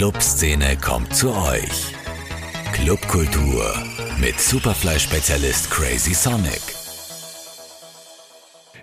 [0.00, 1.92] Clubszene kommt zu euch.
[2.72, 3.70] Clubkultur
[4.18, 6.62] mit Superfly-Spezialist Crazy Sonic.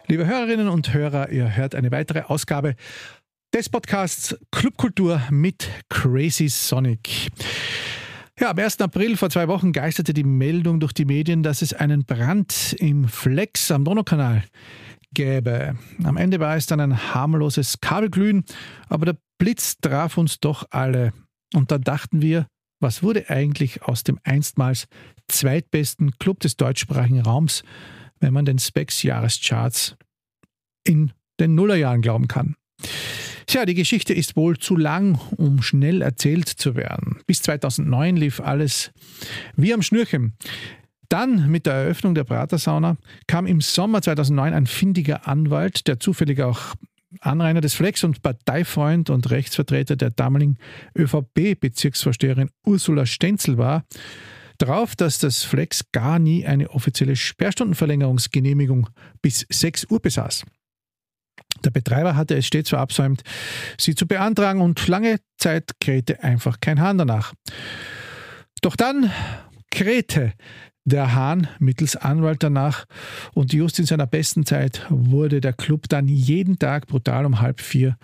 [0.06, 2.76] Liebe Hörerinnen und Hörer, ihr hört eine weitere Ausgabe
[3.52, 7.32] des Podcasts Clubkultur mit Crazy Sonic.
[8.40, 8.80] Ja, am 1.
[8.82, 13.08] April vor zwei Wochen geisterte die Meldung durch die Medien, dass es einen Brand im
[13.08, 14.44] Flex am Donaukanal
[15.16, 15.80] gäbe.
[16.04, 18.46] Am Ende war es dann ein harmloses Kabelglühen,
[18.88, 21.14] aber der Blitz traf uns doch alle.
[21.54, 22.48] Und da dachten wir,
[22.80, 24.88] was wurde eigentlich aus dem einstmals
[25.28, 27.64] zweitbesten Club des deutschsprachigen Raums,
[28.20, 29.96] wenn man den Specs Jahrescharts
[30.84, 32.56] in den Nullerjahren glauben kann?
[33.48, 37.22] Tja, die Geschichte ist wohl zu lang, um schnell erzählt zu werden.
[37.26, 38.92] Bis 2009 lief alles
[39.56, 40.34] wie am Schnürchen.
[41.08, 42.98] Dann, mit der Eröffnung der Pratersauna,
[43.28, 46.76] kam im Sommer 2009 ein findiger Anwalt, der zufällig auch
[47.22, 50.58] Anrainer des Flex und Parteifreund und Rechtsvertreter der damaligen
[50.98, 53.86] ÖVP-Bezirksvorsteherin Ursula Stenzel war,
[54.58, 58.90] darauf, dass das Flex gar nie eine offizielle Sperrstundenverlängerungsgenehmigung
[59.22, 60.46] bis 6 Uhr besaß.
[61.64, 63.24] Der Betreiber hatte es stets verabsäumt,
[63.78, 67.34] sie zu beantragen und lange Zeit krähte einfach kein Hahn danach.
[68.62, 69.12] Doch dann
[69.72, 70.34] krähte
[70.88, 72.86] der Hahn mittels Anwalt danach
[73.34, 77.60] und just in seiner besten Zeit wurde der Club dann jeden Tag brutal um halb
[77.60, 77.98] vier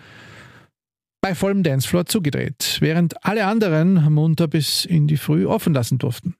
[1.22, 6.34] bei vollem Dancefloor zugedreht, während alle anderen munter bis in die Früh offen lassen durften.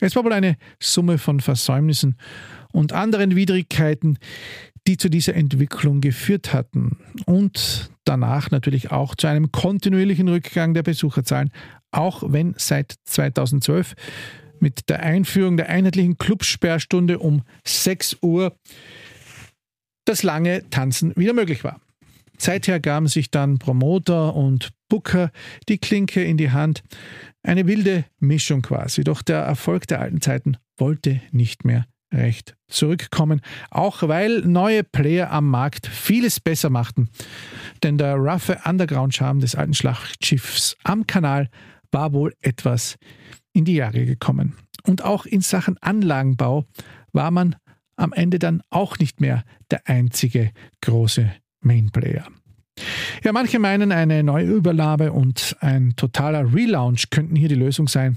[0.00, 2.16] Es war wohl eine Summe von Versäumnissen
[2.72, 4.18] und anderen Widrigkeiten,
[4.88, 10.82] die zu dieser Entwicklung geführt hatten und danach natürlich auch zu einem kontinuierlichen Rückgang der
[10.82, 11.52] Besucherzahlen,
[11.92, 13.94] auch wenn seit 2012
[14.60, 18.56] mit der Einführung der einheitlichen Clubsperrstunde um 6 Uhr
[20.04, 21.80] das lange Tanzen wieder möglich war.
[22.38, 25.30] Seither gaben sich dann Promoter und Booker
[25.68, 26.82] die Klinke in die Hand.
[27.42, 29.04] Eine wilde Mischung quasi.
[29.04, 33.40] Doch der Erfolg der alten Zeiten wollte nicht mehr recht zurückkommen,
[33.70, 37.08] auch weil neue Player am Markt vieles besser machten.
[37.82, 41.48] Denn der roughe Underground-Charme des alten Schlachtschiffs am Kanal
[41.92, 42.96] war wohl etwas
[43.52, 44.54] in die Jahre gekommen.
[44.84, 46.64] Und auch in Sachen Anlagenbau
[47.12, 47.56] war man
[47.96, 51.30] am Ende dann auch nicht mehr der einzige große
[51.60, 52.26] Mainplayer.
[53.22, 58.16] Ja, manche meinen, eine Neuüberlage und ein totaler Relaunch könnten hier die Lösung sein.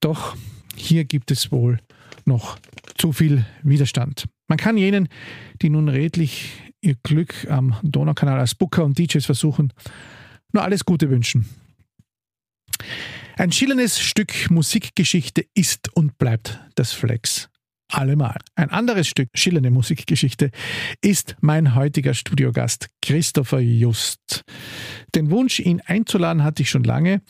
[0.00, 0.36] Doch
[0.76, 1.78] hier gibt es wohl
[2.24, 2.58] noch
[2.96, 4.26] zu viel Widerstand.
[4.48, 5.08] Man kann jenen,
[5.62, 9.72] die nun redlich ihr Glück am Donaukanal als Booker und DJs versuchen,
[10.52, 11.46] nur alles Gute wünschen.
[13.36, 17.48] Ein schillerndes Stück Musikgeschichte ist und bleibt das Flex.
[17.90, 18.38] Allemal.
[18.54, 20.52] Ein anderes Stück schillernde Musikgeschichte
[21.00, 24.44] ist mein heutiger Studiogast Christopher Just.
[25.16, 27.22] Den Wunsch, ihn einzuladen, hatte ich schon lange,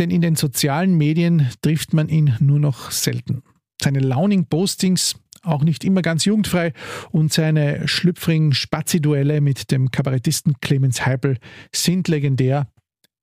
[0.00, 3.42] denn in den sozialen Medien trifft man ihn nur noch selten.
[3.80, 6.72] Seine launing Postings auch nicht immer ganz jugendfrei
[7.12, 11.38] und seine schlüpfrigen Spazi-Duelle mit dem Kabarettisten Clemens Heipel
[11.72, 12.66] sind legendär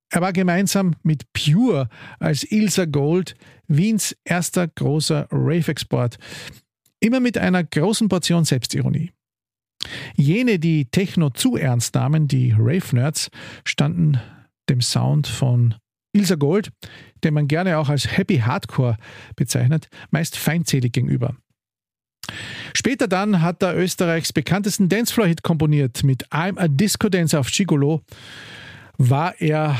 [0.10, 3.36] er war gemeinsam mit Pure als Ilsa Gold
[3.68, 6.18] Wiens erster großer Rave-Export.
[7.00, 9.12] Immer mit einer großen Portion Selbstironie.
[10.16, 13.30] Jene, die Techno zu ernst nahmen, die Rave-Nerds,
[13.66, 14.20] standen
[14.70, 15.76] dem Sound von
[16.14, 16.72] Ilsa Gold,
[17.24, 18.98] den man gerne auch als Happy Hardcore
[19.36, 21.36] bezeichnet, meist feindselig gegenüber.
[22.74, 28.04] Später dann hat er Österreichs bekanntesten Dancefloor-Hit komponiert mit I'm a Disco Dancer auf Gigolo
[28.98, 29.80] war er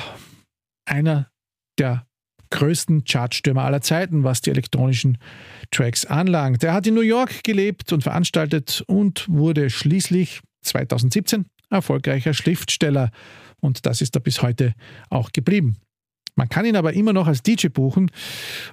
[0.86, 1.30] einer
[1.78, 2.06] der
[2.50, 5.18] größten Chartstürmer aller Zeiten, was die elektronischen
[5.72, 6.64] Tracks anlangt.
[6.64, 13.12] Er hat in New York gelebt und veranstaltet und wurde schließlich 2017 erfolgreicher Schriftsteller
[13.60, 14.74] und das ist er bis heute
[15.10, 15.78] auch geblieben.
[16.38, 18.12] Man kann ihn aber immer noch als DJ buchen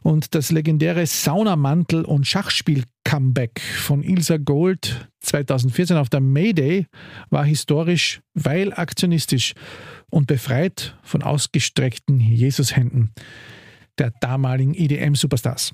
[0.03, 6.87] und das legendäre Saunamantel- und Schachspiel-Comeback von Ilsa Gold 2014 auf der Mayday
[7.31, 9.55] war historisch, weil aktionistisch
[10.11, 13.13] und befreit von ausgestreckten Jesushänden
[13.99, 15.73] der damaligen EDM-Superstars.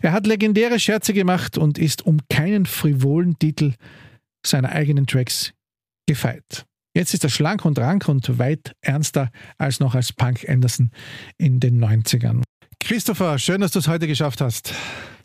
[0.00, 3.74] Er hat legendäre Scherze gemacht und ist um keinen frivolen Titel
[4.46, 5.52] seiner eigenen Tracks
[6.08, 6.64] gefeit.
[6.96, 10.90] Jetzt ist er schlank und rank und weit ernster als noch als Punk Anderson
[11.36, 12.40] in den 90ern.
[12.80, 14.72] Christopher, schön, dass du es heute geschafft hast.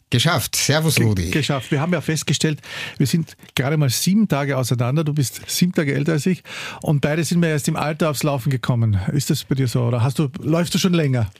[0.09, 0.57] Geschafft.
[0.57, 1.23] Servus, Rudi.
[1.23, 1.71] Ge geschafft.
[1.71, 2.59] Wir haben ja festgestellt,
[2.97, 5.06] wir sind gerade mal sieben Tage auseinander.
[5.06, 6.44] Du bist sieben Tage älter als ich.
[6.81, 9.00] Und beide sind wir erst im Alter aufs Laufen gekommen.
[9.13, 9.83] Ist das bei dir so?
[9.83, 11.31] Oder hast du, läufst du schon länger?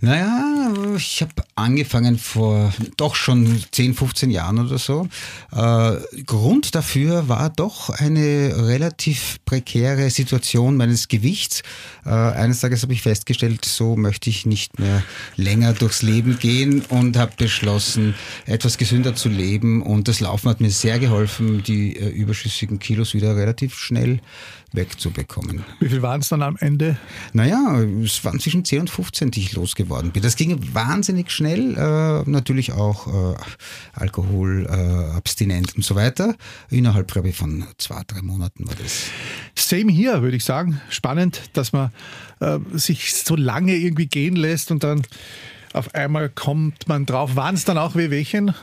[0.00, 5.08] Naja, ich habe angefangen vor doch schon 10, 15 Jahren oder so.
[5.52, 11.62] Äh, Grund dafür war doch eine relativ prekäre Situation meines Gewichts.
[12.04, 15.02] Äh, eines Tages habe ich festgestellt, so möchte ich nicht mehr
[15.36, 18.14] länger durchs Leben gehen und habe beschlossen,
[18.46, 19.82] etwas gesünder zu leben.
[19.82, 24.20] Und das Laufen hat mir sehr geholfen, die äh, überschüssigen Kilos wieder relativ schnell
[24.72, 25.64] wegzubekommen.
[25.80, 26.96] Wie viel waren es dann am Ende?
[27.32, 30.22] Naja, es waren zwischen 10 und 15, die ich losgeworden bin.
[30.22, 33.36] Das ging wahnsinnig schnell, äh, natürlich auch äh,
[33.92, 36.36] Alkohol, äh, abstinent und so weiter.
[36.70, 39.06] Innerhalb, glaube ich, von zwei, drei Monaten war das.
[39.54, 40.80] Same hier, würde ich sagen.
[40.88, 41.90] Spannend, dass man
[42.40, 45.02] äh, sich so lange irgendwie gehen lässt und dann
[45.72, 47.36] auf einmal kommt man drauf.
[47.36, 48.54] Waren es dann auch Wehwehchen?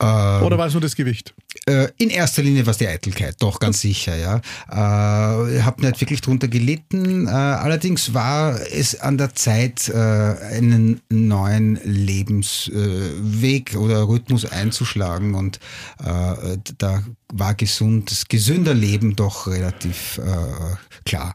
[0.00, 1.34] Ähm, Oder war es nur das Gewicht?
[1.66, 4.36] Äh, in erster Linie war es die Eitelkeit, doch ganz sicher, ja.
[4.70, 7.26] Äh, habe nicht wirklich drunter gelitten.
[7.26, 15.58] Äh, allerdings war es an der Zeit, äh, einen neuen Lebensweg oder Rhythmus einzuschlagen und
[15.98, 17.02] äh, da
[17.32, 21.34] war gesund, gesünder Leben doch relativ äh, klar.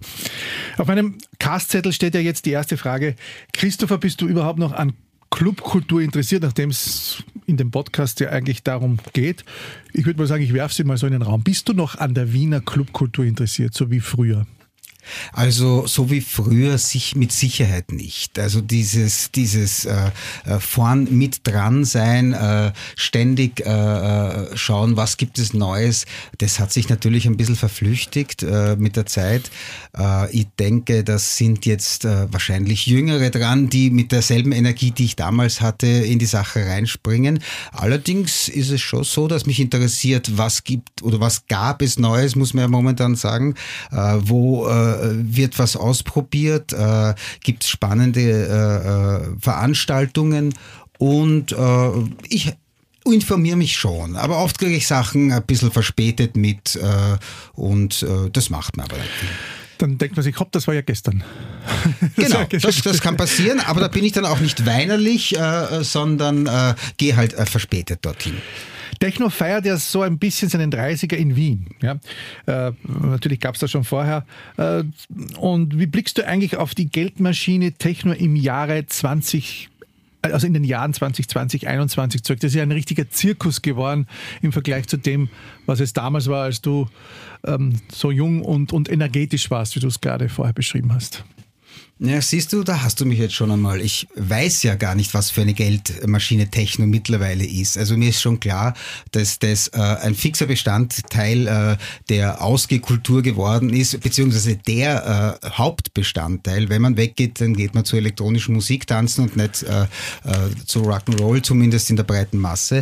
[0.77, 3.15] Auf meinem Castzettel steht ja jetzt die erste Frage.
[3.51, 4.93] Christopher, bist du überhaupt noch an
[5.33, 7.23] Clubkultur interessiert, nachdem es
[7.53, 9.45] in dem Podcast ja eigentlich darum geht.
[9.93, 11.43] Ich würde mal sagen, ich werfe sie mal so in den Raum.
[11.43, 14.47] Bist du noch an der Wiener Clubkultur interessiert, so wie früher?
[15.31, 18.39] Also so wie früher sich mit Sicherheit nicht.
[18.39, 20.11] Also dieses dieses äh,
[20.45, 26.05] äh, vorn mit dran sein, äh, ständig äh, äh, schauen, was gibt es Neues,
[26.37, 29.51] das hat sich natürlich ein bisschen verflüchtigt äh, mit der Zeit.
[29.97, 35.05] Äh, ich denke, das sind jetzt äh, wahrscheinlich Jüngere dran, die mit derselben Energie, die
[35.05, 37.39] ich damals hatte, in die Sache reinspringen.
[37.71, 42.35] Allerdings ist es schon so, dass mich interessiert, was gibt oder was gab es Neues,
[42.35, 43.55] muss man ja momentan sagen,
[43.91, 50.53] äh, wo äh, wird was ausprobiert, äh, gibt es spannende äh, äh, Veranstaltungen
[50.97, 51.89] und äh,
[52.29, 52.53] ich
[53.05, 57.17] informiere mich schon, aber oft kriege ich Sachen ein bisschen verspätet mit äh,
[57.53, 59.29] und äh, das macht man aber nicht viel
[59.83, 61.23] dann denkt man sich, hopp, das war ja gestern.
[62.15, 66.45] Genau, das, das, kann passieren, aber da bin ich dann auch nicht weinerlich, äh, sondern
[66.45, 68.37] äh, gehe halt äh, verspätet dorthin.
[68.99, 71.67] Techno feiert ja so ein bisschen seinen 30er in Wien.
[71.81, 71.99] Ja?
[72.45, 74.25] Äh, natürlich gab es das schon vorher.
[74.57, 74.83] Äh,
[75.37, 79.69] und wie blickst du eigentlich auf die Geldmaschine Techno im Jahre 20
[80.31, 82.39] also in den Jahren 2020, 2021 zurück.
[82.39, 84.07] Das ist ja ein richtiger Zirkus geworden
[84.41, 85.27] im Vergleich zu dem,
[85.65, 86.87] was es damals war, als du
[87.45, 91.25] ähm, so jung und, und energetisch warst, wie du es gerade vorher beschrieben hast.
[92.05, 93.79] Ja, siehst du, da hast du mich jetzt schon einmal.
[93.79, 97.77] Ich weiß ja gar nicht, was für eine Geldmaschine Techno mittlerweile ist.
[97.77, 98.73] Also mir ist schon klar,
[99.11, 101.77] dass das äh, ein fixer Bestandteil äh,
[102.09, 106.67] der Ausgehkultur geworden ist, beziehungsweise der äh, Hauptbestandteil.
[106.67, 109.87] Wenn man weggeht, dann geht man zur elektronischen Musik tanzen und nicht äh, äh,
[110.65, 112.81] zu Rock'n'Roll, zumindest in der breiten Masse.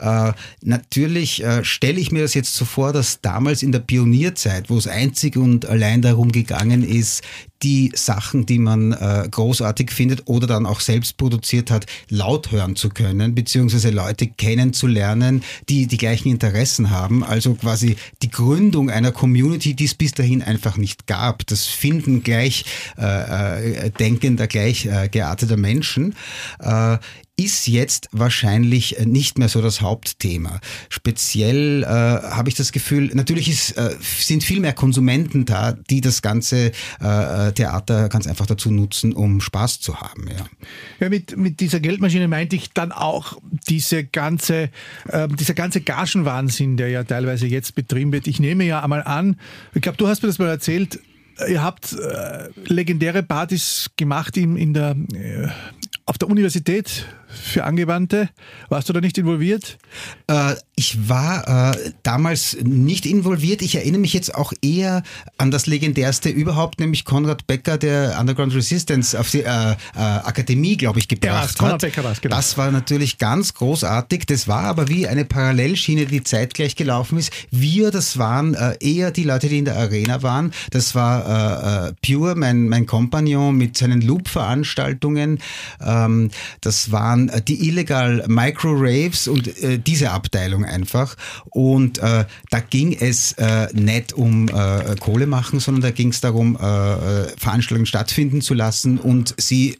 [0.00, 0.32] Äh,
[0.62, 4.78] natürlich äh, stelle ich mir das jetzt so vor, dass damals in der Pionierzeit, wo
[4.78, 7.22] es einzig und allein darum gegangen ist,
[7.62, 12.76] die Sachen, die man äh, großartig findet oder dann auch selbst produziert hat, laut hören
[12.76, 17.24] zu können, beziehungsweise Leute kennenzulernen, die die gleichen Interessen haben.
[17.24, 21.46] Also quasi die Gründung einer Community, die es bis dahin einfach nicht gab.
[21.46, 22.64] Das Finden gleich
[22.98, 26.14] äh, äh, denkender, gleich äh, gearteter Menschen.
[27.38, 30.60] Ist jetzt wahrscheinlich äh, nicht mehr so das Hauptthema.
[30.90, 36.02] Speziell äh, habe ich das Gefühl, natürlich ist, äh, sind viel mehr Konsumenten da, die
[36.02, 40.28] das ganze äh, äh, Theater ganz einfach dazu nutzen, um Spaß zu haben.
[40.28, 40.46] Ja,
[41.00, 44.68] ja mit, mit dieser Geldmaschine meinte ich dann auch diese ganze,
[45.08, 48.26] äh, dieser ganze Gagenwahnsinn, der ja teilweise jetzt betrieben wird.
[48.26, 49.36] Ich nehme ja einmal an,
[49.74, 51.00] ich glaube, du hast mir das mal erzählt,
[51.48, 54.94] Ihr habt äh, legendäre Partys gemacht in, in der,
[56.04, 58.28] auf der Universität für Angewandte.
[58.68, 59.78] Warst du da nicht involviert?
[60.26, 63.62] Äh, ich war äh, damals nicht involviert.
[63.62, 65.02] Ich erinnere mich jetzt auch eher
[65.38, 70.76] an das legendärste überhaupt, nämlich Konrad Becker, der Underground Resistance auf die äh, äh Akademie,
[70.76, 71.80] glaube ich, gebracht ja, hat.
[71.82, 72.36] Becker war's, genau.
[72.36, 74.26] Das war natürlich ganz großartig.
[74.26, 77.32] Das war aber wie eine Parallelschiene, die zeitgleich gelaufen ist.
[77.50, 80.52] Wir, das waren äh, eher die Leute, die in der Arena waren.
[80.70, 85.38] Das war äh, Pure, mein, mein Kompagnon mit seinen Loop-Veranstaltungen.
[85.80, 91.16] Ähm, das waren dann äh, die illegal Micro-Raves und äh, diese Abteilung einfach.
[91.50, 96.20] Und äh, da ging es äh, nicht um äh, Kohle machen, sondern da ging es
[96.20, 96.56] darum,
[97.36, 99.76] Veranstaltungen stattfinden zu lassen und sie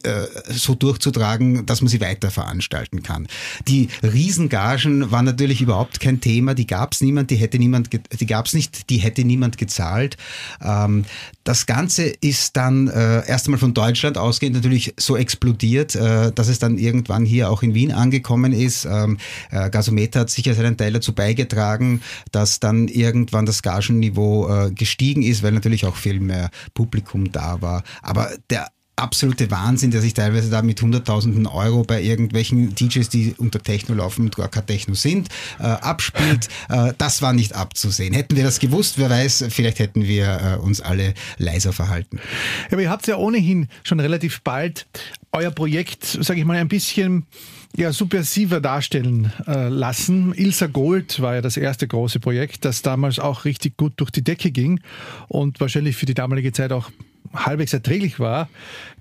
[0.49, 3.27] so durchzutragen, dass man sie weiter veranstalten kann.
[3.67, 8.25] Die Riesengagen waren natürlich überhaupt kein Thema, die gab es niemand, die hätte niemand, die
[8.25, 10.17] gab es nicht, die hätte niemand gezahlt.
[10.61, 11.05] Ähm,
[11.43, 16.77] das Ganze ist dann erst einmal von Deutschland ausgehend natürlich so explodiert, dass es dann
[16.77, 18.85] irgendwann hier auch in Wien angekommen ist.
[18.85, 19.17] Ähm,
[19.51, 25.23] äh, Gasometer hat sicher seinen Teil dazu beigetragen, dass dann irgendwann das Gagenniveau äh, gestiegen
[25.23, 27.83] ist, weil natürlich auch viel mehr Publikum da war.
[28.01, 33.35] Aber der absolute Wahnsinn, der sich teilweise da mit Hunderttausenden Euro bei irgendwelchen DJs, die
[33.37, 36.49] unter Techno laufen und gar kein Techno sind, äh, abspielt.
[36.69, 38.13] Äh, das war nicht abzusehen.
[38.13, 42.17] Hätten wir das gewusst, wer weiß, vielleicht hätten wir äh, uns alle leiser verhalten.
[42.17, 44.85] Ja, aber ihr habt ja ohnehin schon relativ bald
[45.33, 47.25] euer Projekt, sage ich mal, ein bisschen
[47.75, 50.33] ja, subversiver darstellen äh, lassen.
[50.33, 54.23] Ilsa Gold war ja das erste große Projekt, das damals auch richtig gut durch die
[54.23, 54.79] Decke ging
[55.27, 56.91] und wahrscheinlich für die damalige Zeit auch
[57.33, 58.47] halbwegs erträglich war.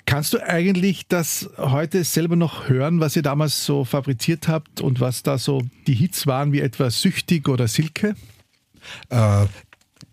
[0.07, 5.01] Kannst du eigentlich das heute selber noch hören, was ihr damals so fabriziert habt und
[5.01, 8.15] was da so die Hits waren, wie etwa Süchtig oder Silke?
[9.11, 9.47] Äh,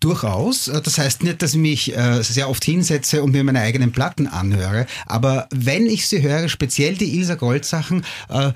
[0.00, 0.64] Durchaus.
[0.64, 4.26] Das heißt nicht, dass ich mich äh, sehr oft hinsetze und mir meine eigenen Platten
[4.26, 8.52] anhöre, aber wenn ich sie höre, speziell die Ilsa Gold Sachen, äh,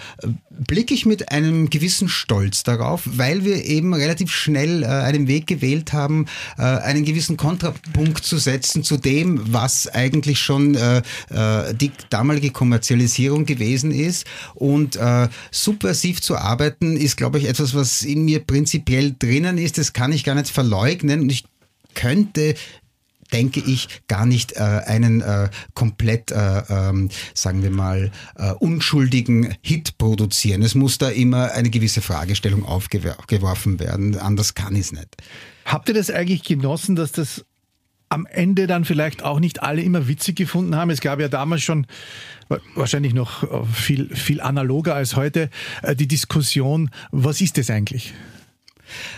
[0.59, 5.47] blicke ich mit einem gewissen Stolz darauf, weil wir eben relativ schnell äh, einen Weg
[5.47, 6.27] gewählt haben,
[6.59, 10.99] äh, einen gewissen Kontrapunkt zu setzen zu dem, was eigentlich schon äh,
[11.31, 14.27] äh, die damalige Kommerzialisierung gewesen ist.
[14.55, 19.79] Und äh, subversiv zu arbeiten ist, glaube ich, etwas, was in mir prinzipiell drinnen ist.
[19.79, 21.27] Das kann ich gar nicht verleugnen.
[21.95, 22.55] Könnte
[23.33, 29.57] denke ich, gar nicht äh, einen äh, komplett, äh, ähm, sagen wir mal, äh, unschuldigen
[29.61, 30.63] Hit produzieren.
[30.63, 34.17] Es muss da immer eine gewisse Fragestellung aufgeworfen werden.
[34.17, 35.17] Anders kann ich es nicht.
[35.65, 37.45] Habt ihr das eigentlich genossen, dass das
[38.09, 40.91] am Ende dann vielleicht auch nicht alle immer witzig gefunden haben.
[40.91, 41.87] Es gab ja damals schon
[42.77, 45.51] wahrscheinlich noch äh, viel, viel analoger als heute
[45.83, 48.15] äh, die Diskussion, was ist das eigentlich?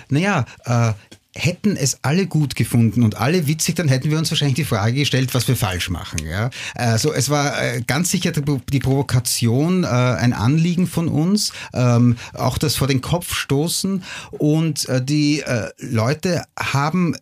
[0.08, 0.92] Naja, äh,
[1.36, 4.94] hätten es alle gut gefunden und alle witzig, dann hätten wir uns wahrscheinlich die Frage
[4.94, 6.20] gestellt, was wir falsch machen.
[6.26, 6.50] Ja?
[6.74, 12.58] Also es war äh, ganz sicher die Provokation äh, ein Anliegen von uns, ähm, auch
[12.58, 15.42] das vor den Kopf stoßen und äh, die
[15.78, 17.14] Leute haben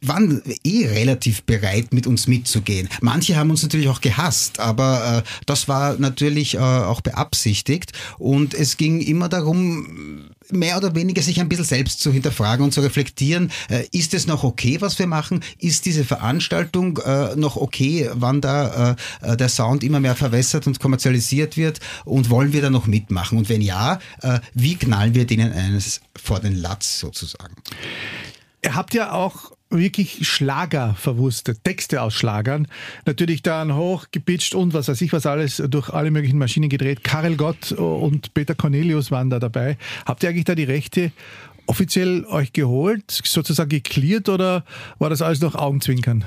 [0.00, 2.88] waren eh relativ bereit, mit uns mitzugehen.
[3.00, 7.92] Manche haben uns natürlich auch gehasst, aber äh, das war natürlich äh, auch beabsichtigt.
[8.18, 12.72] Und es ging immer darum, mehr oder weniger sich ein bisschen selbst zu hinterfragen und
[12.72, 15.42] zu reflektieren, äh, ist es noch okay, was wir machen?
[15.58, 20.78] Ist diese Veranstaltung äh, noch okay, wann da äh, der Sound immer mehr verwässert und
[20.78, 21.80] kommerzialisiert wird?
[22.04, 23.36] Und wollen wir da noch mitmachen?
[23.36, 27.54] Und wenn ja, äh, wie knallen wir denen eines vor den Latz sozusagen?
[28.62, 32.68] Ihr habt ja auch wirklich Schlager verwurstet, Texte aus Schlagern.
[33.06, 37.04] Natürlich dann hochgepitcht und was weiß ich was alles durch alle möglichen Maschinen gedreht.
[37.04, 39.76] Karel Gott und Peter Cornelius waren da dabei.
[40.06, 41.12] Habt ihr eigentlich da die Rechte
[41.66, 44.64] offiziell euch geholt, sozusagen geklärt oder
[44.98, 46.24] war das alles noch Augenzwinkern?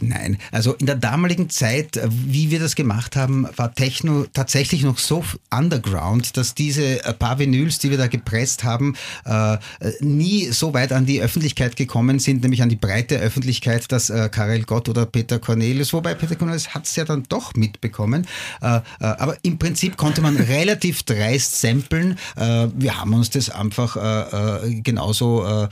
[0.00, 4.82] Nein, also in der damaligen Zeit, äh, wie wir das gemacht haben, war Techno tatsächlich
[4.82, 9.58] noch so underground, dass diese äh, paar Vinyls, die wir da gepresst haben, äh,
[10.00, 14.62] nie so weit an die Öffentlichkeit gekommen sind, nämlich an die breite Öffentlichkeit, dass Karel
[14.62, 18.26] Gott oder Peter Cornelius, wobei Peter Cornelius hat es ja dann doch mitbekommen,
[18.60, 22.18] aber im Prinzip konnte man relativ dreist samplen.
[22.36, 23.96] wir haben uns das einfach
[24.82, 25.68] genauso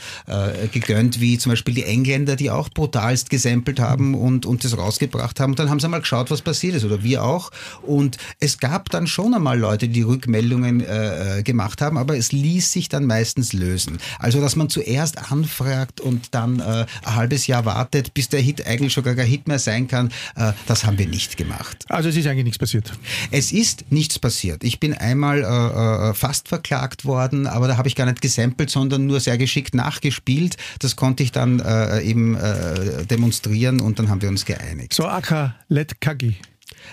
[0.73, 4.77] gegönnt wie zum Beispiel die Engländer, die auch brutalst gesampelt haben haben und, und das
[4.77, 5.53] rausgebracht haben.
[5.53, 7.51] Und dann haben sie mal geschaut, was passiert ist oder wir auch.
[7.83, 12.73] Und es gab dann schon einmal Leute, die Rückmeldungen äh, gemacht haben, aber es ließ
[12.73, 13.99] sich dann meistens lösen.
[14.19, 18.67] Also, dass man zuerst anfragt und dann äh, ein halbes Jahr wartet, bis der Hit
[18.67, 21.85] eigentlich schon gar kein Hit mehr sein kann, äh, das haben wir nicht gemacht.
[21.89, 22.93] Also es ist eigentlich nichts passiert?
[23.31, 24.65] Es ist nichts passiert.
[24.65, 28.71] Ich bin einmal äh, äh fast verklagt worden, aber da habe ich gar nicht gesampelt,
[28.71, 30.57] sondern nur sehr geschickt nachgespielt.
[30.79, 34.95] Das konnte ich dann äh, eben äh, demonstrieren und dann haben wir uns geeinigt.
[34.95, 36.37] So Aka Let Kagi.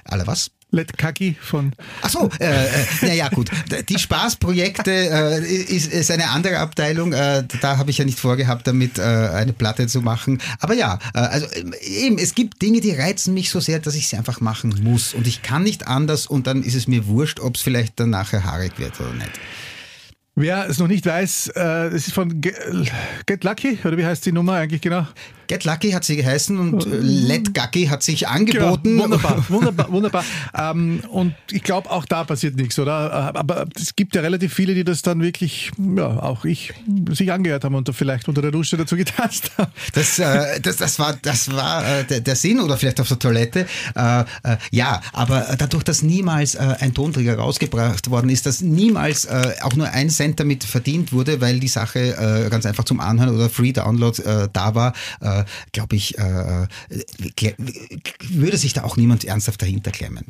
[0.06, 0.52] Alle was?
[0.74, 1.74] Let Kaki von.
[2.02, 3.52] Ach so, äh, äh, naja, gut.
[3.90, 7.12] Die Spaßprojekte äh, ist, ist eine andere Abteilung.
[7.12, 10.42] Äh, da habe ich ja nicht vorgehabt, damit äh, eine Platte zu machen.
[10.62, 13.96] Aber ja, äh, also äh, eben, es gibt Dinge, die reizen mich so sehr, dass
[13.96, 15.14] ich sie einfach machen muss.
[15.14, 18.10] Und ich kann nicht anders und dann ist es mir wurscht, ob es vielleicht dann
[18.10, 19.32] nachher haarig wird oder nicht.
[20.36, 24.32] Wer es noch nicht weiß, äh, es ist von Get Lucky, oder wie heißt die
[24.32, 25.06] Nummer eigentlich genau?
[25.52, 28.92] Get Lucky hat sie geheißen und äh, Let Gucky hat sich angeboten.
[28.92, 30.26] Genau, wunderbar, wunderbar, wunderbar.
[30.58, 33.36] Ähm, und ich glaube, auch da passiert nichts, oder?
[33.36, 36.72] Aber es gibt ja relativ viele, die das dann wirklich, ja, auch ich,
[37.10, 39.74] sich angehört haben und vielleicht unter der Dusche dazu getanzt haben.
[39.92, 43.20] Das, äh, das, das war, das war äh, der, der, Sinn oder vielleicht auf der
[43.20, 43.66] Toilette.
[43.94, 49.28] Äh, äh, ja, aber dadurch, dass niemals äh, ein Tonträger rausgebracht worden ist, dass niemals
[49.28, 53.50] auch nur ein Cent damit verdient wurde, weil die Sache ganz einfach zum Anhören oder
[53.50, 54.22] Free Download
[54.54, 54.94] da war,
[55.72, 57.54] glaube ich, äh, äh
[58.30, 60.26] würde sich da auch niemand ernsthaft dahinter klemmen.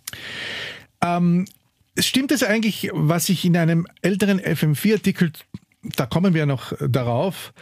[1.03, 1.45] Ähm,
[1.99, 5.33] stimmt es eigentlich, was ich in einem älteren FM4-Artikel
[5.95, 7.53] da kommen wir noch darauf,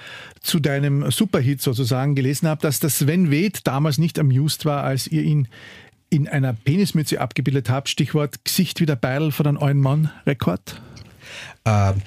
[0.41, 5.07] zu deinem Superhit sozusagen gelesen habe, dass das Sven Weth damals nicht amused war, als
[5.07, 5.48] ihr ihn
[6.09, 7.88] in einer Penismütze abgebildet habt.
[7.88, 10.81] Stichwort Gesicht wie der Beil von einem neuen Mann-Rekord?
[11.66, 12.01] Ähm,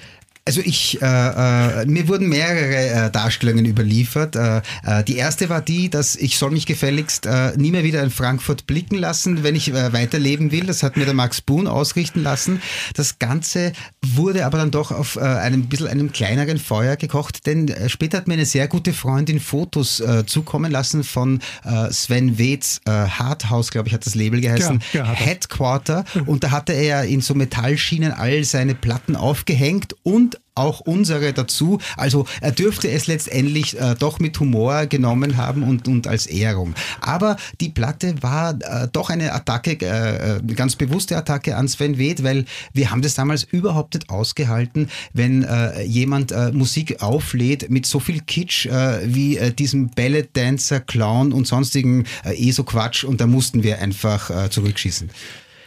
[0.45, 4.35] also ich, äh, äh, mir wurden mehrere äh, Darstellungen überliefert.
[4.35, 8.03] Äh, äh, die erste war die, dass ich soll mich gefälligst äh, nie mehr wieder
[8.03, 10.65] in Frankfurt blicken lassen, wenn ich äh, weiterleben will.
[10.65, 12.61] Das hat mir der Max Boon ausrichten lassen.
[12.93, 13.71] Das Ganze
[14.05, 18.17] wurde aber dann doch auf äh, einem bisschen einem kleineren Feuer gekocht, denn äh, später
[18.17, 22.91] hat mir eine sehr gute Freundin Fotos äh, zukommen lassen von äh, Sven Weths äh,
[22.91, 26.03] Hardhouse, glaube ich, hat das Label geheißen, ja, ja, Headquarter.
[26.25, 31.79] Und da hatte er in so Metallschienen all seine Platten aufgehängt und auch unsere dazu.
[31.97, 36.75] Also er dürfte es letztendlich äh, doch mit Humor genommen haben und, und als Ehrung.
[37.01, 41.97] Aber die Platte war äh, doch eine Attacke, äh, eine ganz bewusste Attacke an Sven
[41.97, 47.69] Weth, weil wir haben das damals überhaupt nicht ausgehalten, wenn äh, jemand äh, Musik auflädt
[47.69, 52.51] mit so viel Kitsch äh, wie äh, diesem Ballet Dancer, Clown und sonstigen äh, eh
[52.51, 55.09] so Quatsch und da mussten wir einfach äh, zurückschießen.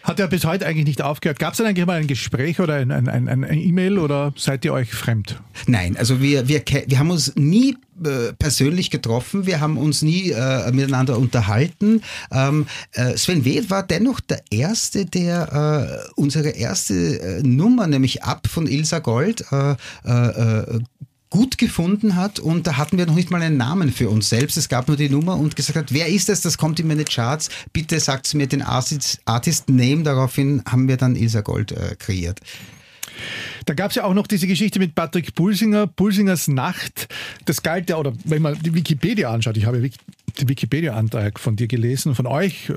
[0.07, 1.41] Hat er bis heute eigentlich nicht aufgehört.
[1.41, 4.65] Gab es denn eigentlich mal ein Gespräch oder ein, ein, ein, ein E-Mail oder seid
[4.65, 5.43] ihr euch fremd?
[5.67, 10.31] Nein, also wir, wir, wir haben uns nie äh, persönlich getroffen, wir haben uns nie
[10.31, 12.03] äh, miteinander unterhalten.
[12.31, 18.23] Ähm, äh, Sven Weth war dennoch der Erste, der äh, unsere erste äh, Nummer, nämlich
[18.23, 19.75] Ab von Ilsa Gold, äh,
[21.31, 24.57] gut gefunden hat und da hatten wir noch nicht mal einen Namen für uns selbst.
[24.57, 26.41] Es gab nur die Nummer und gesagt hat, wer ist das?
[26.41, 27.49] Das kommt in meine Charts.
[27.73, 29.21] Bitte sagt mir den Artist,
[29.69, 30.03] Name.
[30.03, 32.41] Daraufhin haben wir dann Ilsa Gold äh, kreiert.
[33.65, 37.09] Da gab es ja auch noch diese Geschichte mit Patrick Pulsinger, Pulsingers Nacht.
[37.45, 41.67] Das galt ja, oder wenn man die Wikipedia anschaut, ich habe den Wikipedia-Antrag von dir
[41.67, 42.71] gelesen, von euch.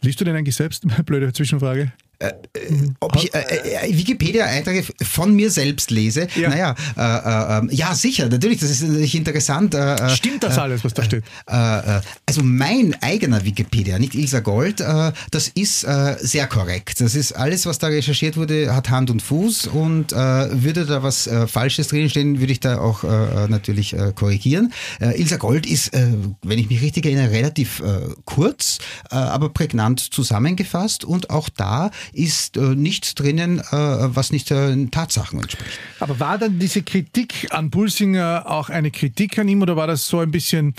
[0.00, 0.86] Liest du den eigentlich selbst?
[1.06, 1.92] Blöde Zwischenfrage.
[2.24, 6.26] Äh, äh, ob ich äh, äh, Wikipedia-Einträge von mir selbst lese.
[6.34, 6.48] Ja.
[6.48, 9.76] Naja, äh, ähm, ja, sicher, natürlich, das ist natürlich interessant.
[10.08, 11.24] Stimmt das alles, was da steht?
[11.46, 15.86] also mein eigener Wikipedia, nicht Ilsa Gold, das ist
[16.20, 17.00] sehr korrekt.
[17.00, 21.28] Das ist alles, was da recherchiert wurde, hat Hand und Fuß und würde da was
[21.46, 23.02] Falsches drinstehen, würde ich da auch
[23.48, 24.72] natürlich korrigieren.
[25.00, 27.82] Ilsa Gold ist, wenn ich mich richtig erinnere, relativ
[28.24, 28.78] kurz,
[29.10, 35.40] aber prägnant zusammengefasst und auch da ist äh, nichts drinnen, äh, was nicht den Tatsachen
[35.40, 35.78] entspricht.
[36.00, 40.06] Aber war dann diese Kritik an Pulsinger auch eine Kritik an ihm oder war das
[40.06, 40.74] so ein bisschen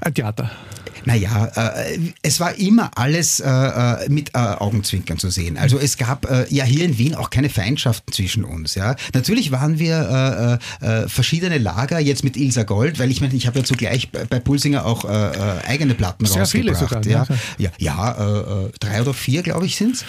[0.00, 0.50] ein Theater?
[1.08, 5.56] Naja, äh, es war immer alles äh, äh, mit äh, Augenzwinkern zu sehen.
[5.56, 8.74] Also es gab äh, ja hier in Wien auch keine Feindschaften zwischen uns.
[8.74, 13.34] Ja, Natürlich waren wir äh, äh, verschiedene Lager, jetzt mit Ilsa Gold, weil ich meine,
[13.34, 16.50] ich habe ja zugleich bei, Pulsinger auch äh, äh eigene Platten Sehr rausgebracht.
[16.50, 17.26] Viele sogar, ja,
[17.58, 20.04] ja, ja äh, äh, drei oder vier, glaube ich, sind's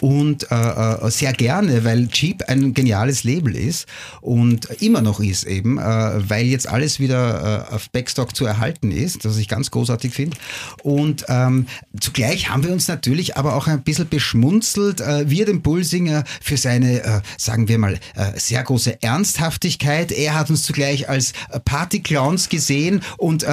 [0.00, 0.13] Und
[0.50, 3.86] äh, äh, sehr gerne, weil Cheap ein geniales Label ist
[4.20, 8.90] und immer noch ist eben, äh, weil jetzt alles wieder äh, auf Backstock zu erhalten
[8.90, 10.36] ist, was ich ganz großartig finde.
[10.82, 11.66] Und ähm,
[11.98, 16.56] zugleich haben wir uns natürlich aber auch ein bisschen beschmunzelt, äh, wir den Pulsinger für
[16.56, 20.12] seine, äh, sagen wir mal, äh, sehr große Ernsthaftigkeit.
[20.12, 21.32] Er hat uns zugleich als
[21.64, 23.46] Partyclowns gesehen und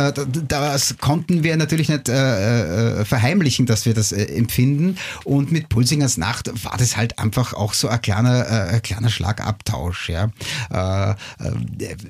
[0.47, 4.97] das konnten wir natürlich nicht verheimlichen, dass wir das empfinden.
[5.23, 9.09] Und mit Pulsingers Nacht war das halt einfach auch so ein kleiner, äh, ein kleiner
[9.09, 10.09] Schlagabtausch.
[10.09, 10.31] Ja?
[10.71, 11.15] Äh, äh,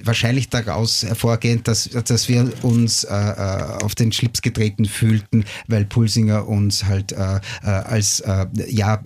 [0.03, 5.45] wahrscheinlich daraus hervorgehend, dass, dass wir uns äh, äh auf den Schlips gedreht vertreten fühlten,
[5.67, 8.23] weil Pulsinger uns halt äh, als
[8.67, 8.97] ja,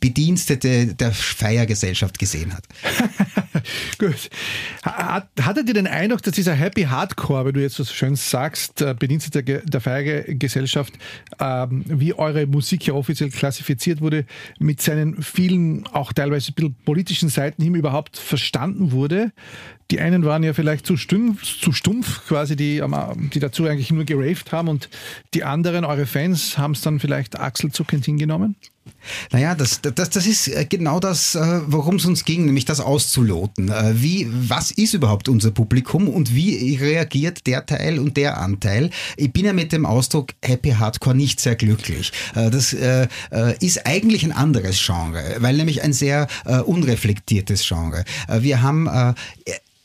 [0.00, 2.64] Bedienstete der Feiergesellschaft gesehen hat.
[3.98, 4.30] Gut.
[4.82, 8.94] Hattet ihr den Eindruck, dass dieser Happy Hardcore, wie du jetzt so schön sagst, äh,
[8.98, 10.94] Bedienstete der Feiergesellschaft,
[11.40, 14.26] ähm, wie eure Musik ja offiziell klassifiziert wurde,
[14.58, 19.32] mit seinen vielen, auch teilweise ein bisschen politischen Seiten hin überhaupt verstanden wurde?
[19.90, 22.82] Die einen waren ja vielleicht zu stumpf, zu stumpf quasi, die,
[23.34, 24.88] die dazu eigentlich nur geraved haben und
[25.34, 28.56] die anderen, eure Fans, haben es dann vielleicht achselzuckend hingenommen?
[29.32, 32.80] Naja, das, das, das ist äh, genau das, äh, worum es uns ging, nämlich das
[32.80, 33.68] auszuloten.
[33.68, 38.90] Äh, wie, was ist überhaupt unser Publikum und wie reagiert der Teil und der Anteil?
[39.16, 42.12] Ich bin ja mit dem Ausdruck Happy Hardcore nicht sehr glücklich.
[42.34, 42.72] Das
[43.60, 46.26] ist eigentlich ein anderes Genre, weil nämlich ein sehr
[46.66, 48.04] unreflektiertes Genre.
[48.28, 48.88] Wir haben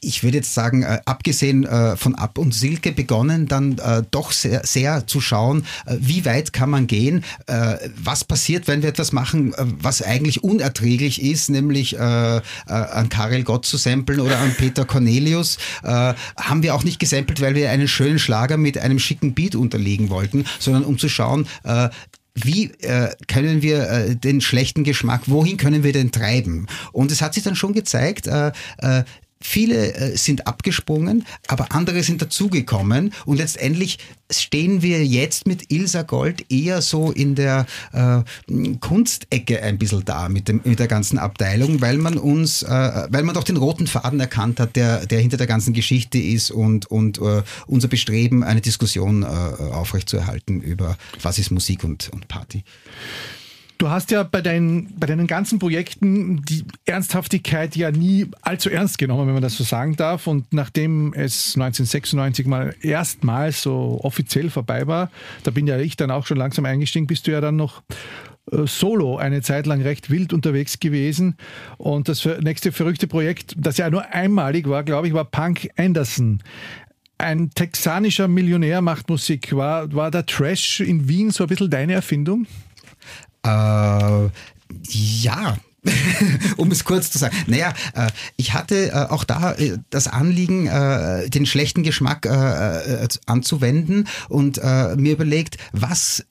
[0.01, 4.31] ich würde jetzt sagen, äh, abgesehen äh, von Ab und Silke begonnen, dann äh, doch
[4.31, 8.89] sehr, sehr zu schauen, äh, wie weit kann man gehen, äh, was passiert, wenn wir
[8.89, 14.53] etwas machen, äh, was eigentlich unerträglich ist, nämlich an Karel Gott zu samplen oder an
[14.55, 15.57] Peter Cornelius.
[15.83, 20.09] haben wir auch nicht gesampelt, weil wir einen schönen Schlager mit einem schicken Beat unterlegen
[20.09, 21.47] wollten, sondern um zu schauen,
[22.35, 26.67] wie äh, können wir äh, den schlechten Geschmack, wohin können wir den treiben?
[26.91, 28.51] Und es hat sich dann schon gezeigt, äh,
[29.41, 33.99] Viele äh, sind abgesprungen, aber andere sind dazugekommen und letztendlich
[34.29, 38.21] stehen wir jetzt mit Ilsa Gold eher so in der äh,
[38.79, 42.67] Kunstecke ein bisschen da mit, dem, mit der ganzen Abteilung, weil man uns, äh,
[43.09, 46.51] weil man doch den roten Faden erkannt hat, der, der hinter der ganzen Geschichte ist
[46.51, 52.27] und, und äh, unser Bestreben, eine Diskussion äh, aufrechtzuerhalten über was ist Musik und, und
[52.27, 52.63] Party.
[53.79, 58.97] Du hast ja bei deinen, bei deinen ganzen Projekten die Ernsthaftigkeit ja nie allzu ernst
[58.97, 60.27] genommen, wenn man das so sagen darf.
[60.27, 65.09] Und nachdem es 1996 mal erstmals so offiziell vorbei war,
[65.43, 67.81] da bin ja ich dann auch schon langsam eingestiegen, bist du ja dann noch
[68.51, 71.37] äh, solo eine Zeit lang recht wild unterwegs gewesen.
[71.77, 76.43] Und das nächste verrückte Projekt, das ja nur einmalig war, glaube ich, war Punk Anderson.
[77.17, 79.55] Ein texanischer Millionär macht Musik.
[79.55, 82.45] War, war der Trash in Wien so ein bisschen deine Erfindung?
[83.43, 84.29] Äh,
[84.89, 85.57] ja,
[86.57, 87.35] um es kurz zu sagen.
[87.47, 90.69] Naja, äh, ich hatte äh, auch da äh, das Anliegen,
[91.29, 92.27] den schlechten Geschmack
[93.25, 96.25] anzuwenden und mir überlegt, was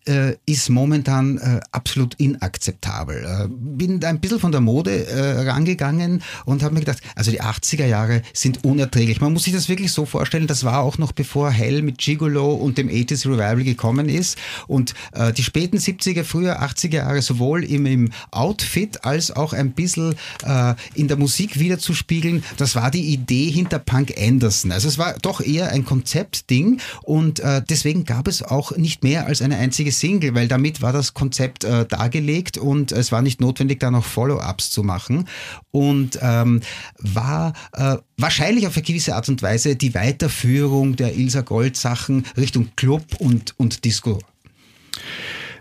[0.46, 3.48] ist momentan absolut inakzeptabel.
[3.50, 5.06] Bin da ein bisschen von der Mode
[5.46, 9.20] rangegangen und habe mir gedacht, also die 80er Jahre sind unerträglich.
[9.20, 12.52] Man muss sich das wirklich so vorstellen, das war auch noch bevor Hell mit Gigolo
[12.52, 14.94] und dem 80s Revival gekommen ist und
[15.36, 20.74] die späten 70er, früher 80er Jahre sowohl im, im Outfit als auch ein bisschen äh,
[20.94, 22.44] in der Musik wiederzuspiegeln.
[22.56, 24.72] Das war die Idee hinter Punk Anderson.
[24.72, 29.26] Also es war doch eher ein Konzeptding und äh, deswegen gab es auch nicht mehr
[29.26, 33.40] als eine einzige Single, weil damit war das Konzept äh, dargelegt und es war nicht
[33.40, 35.28] notwendig, da noch Follow-ups zu machen
[35.70, 36.60] und ähm,
[36.98, 42.26] war äh, wahrscheinlich auf eine gewisse Art und Weise die Weiterführung der Ilsa Gold Sachen
[42.36, 44.18] Richtung Club und, und Disco.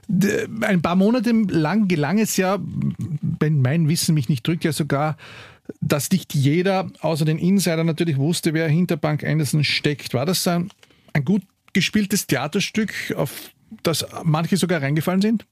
[0.09, 2.59] Ein paar Monate lang gelang es ja,
[3.39, 5.17] wenn mein Wissen mich nicht drückt, ja sogar,
[5.81, 10.13] dass nicht jeder, außer den Insider natürlich wusste, wer hinter Bank Anderson steckt.
[10.13, 10.69] War das ein,
[11.13, 11.43] ein gut
[11.73, 13.51] gespieltes Theaterstück, auf
[13.83, 15.45] das manche sogar reingefallen sind?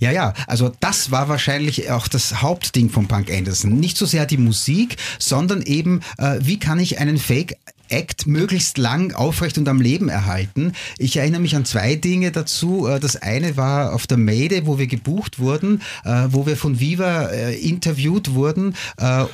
[0.00, 3.78] Ja, ja, also das war wahrscheinlich auch das Hauptding von Punk Anderson.
[3.78, 7.56] Nicht so sehr die Musik, sondern eben, äh, wie kann ich einen Fake
[7.92, 10.72] Act möglichst lang aufrecht und am Leben erhalten.
[10.98, 12.86] Ich erinnere mich an zwei Dinge dazu.
[12.86, 16.80] Äh, das eine war auf der Made, wo wir gebucht wurden, äh, wo wir von
[16.80, 18.74] Viva äh, interviewt wurden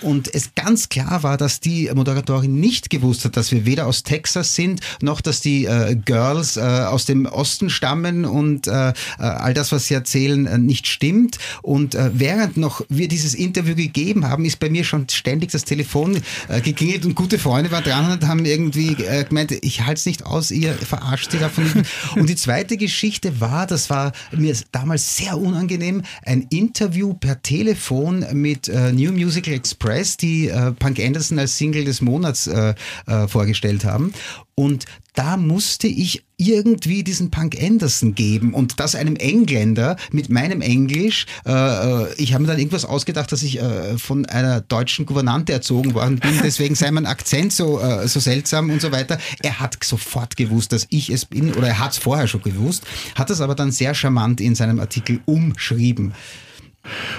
[0.00, 4.02] und es ganz klar war, dass die Moderatorin nicht gewusst hat, dass wir weder aus
[4.02, 5.68] Texas sind, noch dass die
[6.04, 11.38] Girls aus dem Osten stammen und all das, was sie erzählen, nicht stimmt.
[11.62, 16.20] Und während noch wir dieses Interview gegeben haben, ist bei mir schon ständig das Telefon
[16.64, 20.26] geklingelt und gute Freunde waren dran und haben irgendwie äh, gemeint, ich halte es nicht
[20.26, 21.84] aus, ihr verarscht sie davon.
[22.16, 28.24] Und die zweite Geschichte war, das war mir damals sehr unangenehm, ein Interview per Telefon
[28.32, 32.74] mit äh, New Musical Express, die äh, Punk Anderson als Single des Monats äh,
[33.06, 34.12] äh, vorgestellt haben.
[34.58, 40.62] Und da musste ich irgendwie diesen Punk Anderson geben und das einem Engländer mit meinem
[40.62, 41.26] Englisch.
[41.46, 45.52] Äh, äh, ich habe mir dann irgendwas ausgedacht, dass ich äh, von einer deutschen Gouvernante
[45.52, 49.18] erzogen worden bin, deswegen sei mein Akzent so, äh, so seltsam und so weiter.
[49.44, 52.82] Er hat sofort gewusst, dass ich es bin, oder er hat es vorher schon gewusst,
[53.14, 56.14] hat es aber dann sehr charmant in seinem Artikel umschrieben.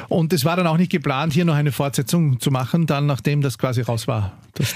[0.08, 3.42] Und es war dann auch nicht geplant, hier noch eine Fortsetzung zu machen, dann nachdem
[3.42, 4.34] das quasi raus war.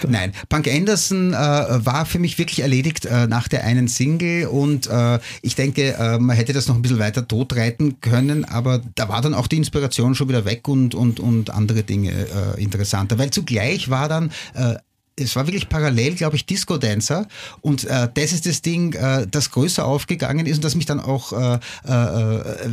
[0.08, 4.88] Nein, Punk Anderson äh, war für mich wirklich erledigt äh, nach der einen Single und
[4.88, 9.10] äh, ich denke, äh, man hätte das noch ein bisschen weiter totreiten können, aber da
[9.10, 13.18] war dann auch die Inspiration schon wieder weg und, und, und andere Dinge äh, interessanter,
[13.18, 14.76] weil zugleich war dann äh,
[15.15, 17.28] es war wirklich parallel, glaube ich, Disco Dancer
[17.62, 20.99] und äh, das ist das Ding, äh, das größer aufgegangen ist und das mich dann
[20.99, 21.60] auch äh, äh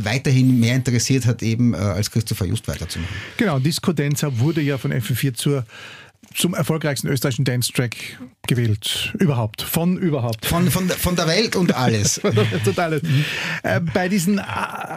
[0.03, 3.15] weiterhin mehr interessiert hat, eben äh, als Christopher Just weiterzumachen.
[3.37, 5.65] Genau, Disco Dancer wurde ja von FM4 zur
[6.33, 9.13] zum erfolgreichsten österreichischen Dance-Track gewählt.
[9.19, 9.61] Überhaupt.
[9.61, 10.45] Von überhaupt.
[10.45, 12.19] Von, von, von der Welt und alles.
[12.65, 13.01] Total.
[13.63, 14.41] Äh, bei diesen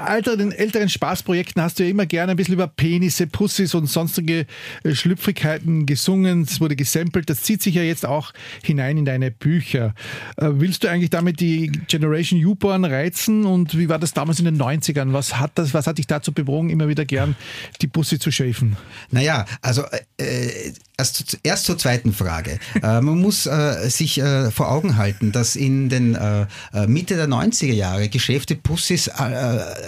[0.09, 4.47] älteren, älteren Spaßprojekten hast du ja immer gerne ein bisschen über Penisse, Pussys und sonstige
[4.83, 6.43] äh, Schlüpfrigkeiten gesungen.
[6.43, 7.29] Es wurde gesampelt.
[7.31, 9.95] Das zieht sich ja jetzt auch hinein in deine Bücher.
[10.37, 13.45] Äh, willst du eigentlich damit die Generation U-Born reizen?
[13.45, 15.13] Und wie war das damals in den 90ern?
[15.13, 17.37] Was hat, das, was hat dich dazu bewogen, immer wieder gern
[17.83, 18.77] die Pussy zu schäfen?
[19.11, 19.85] Naja, also
[20.17, 22.59] äh, erst, erst zur zweiten Frage.
[22.83, 27.17] äh, man muss äh, sich äh, vor Augen halten, dass in den äh, äh Mitte
[27.17, 29.13] der 90er Jahre geschäfte Pussys äh,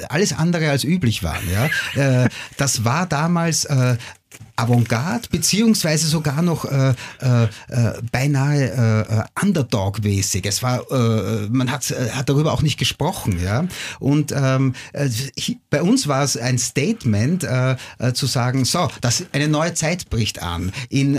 [0.09, 1.43] alles andere als üblich waren.
[1.51, 2.25] Ja?
[2.25, 3.97] Äh, das war damals äh,
[4.57, 7.49] Avantgarde, beziehungsweise sogar noch äh, äh, äh
[8.11, 10.47] beinahe äh, Underdog-mäßig.
[10.47, 13.67] Es war, äh, man hat, äh, hat darüber auch nicht gesprochen, ja.
[13.99, 15.09] Und ähm, äh,
[15.69, 17.47] bei uns war es ein Statement,
[18.15, 20.73] zu sagen, so, dass eine neue Zeit bricht an.
[20.89, 21.19] In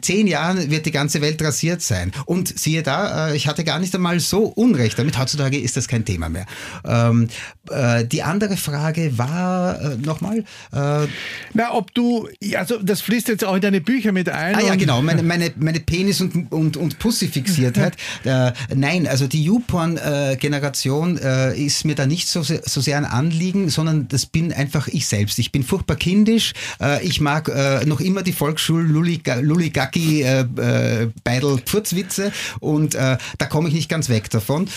[0.00, 2.12] zehn Jahren wird die ganze Welt rasiert sein.
[2.26, 5.18] Und siehe da, ich hatte gar nicht einmal so Unrecht damit.
[5.18, 6.46] Heutzutage ist das kein Thema mehr.
[6.84, 7.28] Ähm,
[7.70, 10.44] äh, die andere Frage war nochmal.
[10.72, 14.54] Na, ob du ja, also das fließt jetzt auch in deine Bücher mit ein.
[14.54, 17.96] Ah ja, genau, meine, meine, meine Penis- und, und, und Pussy-Fixiertheit.
[18.24, 23.68] äh, nein, also die YouPorn-Generation äh, ist mir da nicht so, so sehr ein Anliegen,
[23.68, 25.40] sondern das bin einfach ich selbst.
[25.40, 26.52] Ich bin furchtbar kindisch.
[26.80, 33.46] Äh, ich mag äh, noch immer die Volksschul-Luligacki äh, äh, Beidel Pfurzwitze und äh, da
[33.46, 34.68] komme ich nicht ganz weg davon.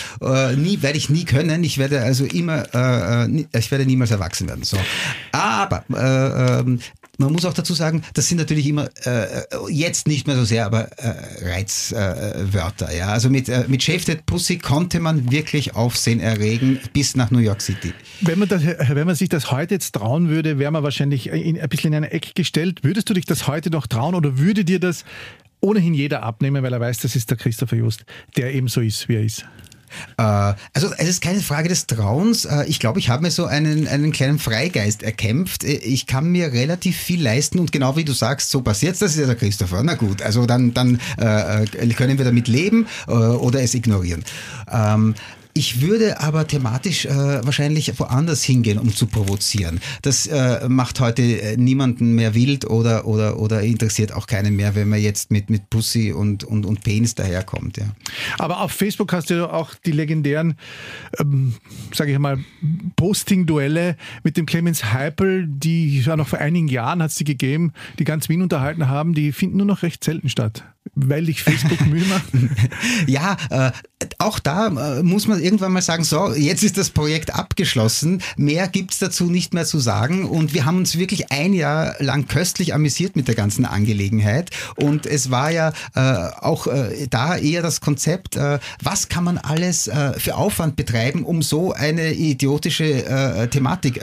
[0.56, 1.62] Nie werde ich nie können.
[1.62, 4.64] Ich werde also immer, ich werde niemals erwachsen werden.
[4.64, 4.76] So.
[5.32, 6.80] Aber äh, ähm,
[7.18, 10.66] man muss auch dazu sagen, das sind natürlich immer äh, jetzt nicht mehr so sehr,
[10.66, 12.90] aber äh, Reizwörter.
[12.90, 13.08] Äh, ja?
[13.08, 17.60] Also mit, äh, mit Shafted Pussy konnte man wirklich Aufsehen erregen bis nach New York
[17.62, 17.92] City.
[18.20, 21.60] Wenn man, das, wenn man sich das heute jetzt trauen würde, wäre man wahrscheinlich in,
[21.60, 22.80] ein bisschen in eine Ecke gestellt.
[22.82, 25.04] Würdest du dich das heute noch trauen oder würde dir das
[25.60, 28.04] ohnehin jeder abnehmen, weil er weiß, das ist der Christopher Just,
[28.36, 29.44] der eben so ist, wie er ist?
[30.18, 32.44] Äh, also es ist keine Frage des Trauens.
[32.44, 35.64] Äh, ich glaube, ich habe mir so einen, einen kleinen Freigeist erkämpft.
[35.64, 39.12] Äh, ich kann mir relativ viel leisten und genau wie du sagst, so passiert das
[39.12, 39.82] ist ja der Christopher.
[39.82, 40.98] Na gut, also dann, dann
[41.96, 44.24] können wir damit leben oder es ignorieren.
[45.56, 49.80] Ich würde aber thematisch äh, wahrscheinlich woanders hingehen, um zu provozieren.
[50.02, 54.74] Das äh, macht heute äh, niemanden mehr wild oder, oder, oder interessiert auch keinen mehr,
[54.74, 57.78] wenn man jetzt mit, mit Pussy und, und, und Penis daherkommt.
[57.78, 57.86] Ja.
[58.38, 60.56] Aber auf Facebook hast du auch die legendären,
[61.18, 61.54] ähm,
[61.94, 62.38] sage ich mal,
[62.96, 68.04] Posting-Duelle mit dem Clemens Heipel, die ja noch vor einigen Jahren hat es gegeben, die
[68.04, 72.04] ganz Wien unterhalten haben, die finden nur noch recht selten statt weil ich Facebook Mühe
[72.06, 72.50] mache?
[73.06, 73.72] ja, äh,
[74.18, 74.66] auch da
[74.98, 79.30] äh, muss man irgendwann mal sagen, so, jetzt ist das Projekt abgeschlossen, mehr gibt's dazu
[79.30, 80.24] nicht mehr zu sagen.
[80.24, 84.50] Und wir haben uns wirklich ein Jahr lang köstlich amüsiert mit der ganzen Angelegenheit.
[84.76, 86.00] Und es war ja äh,
[86.40, 91.24] auch äh, da eher das Konzept, äh, was kann man alles äh, für Aufwand betreiben,
[91.24, 94.00] um so eine idiotische Thematik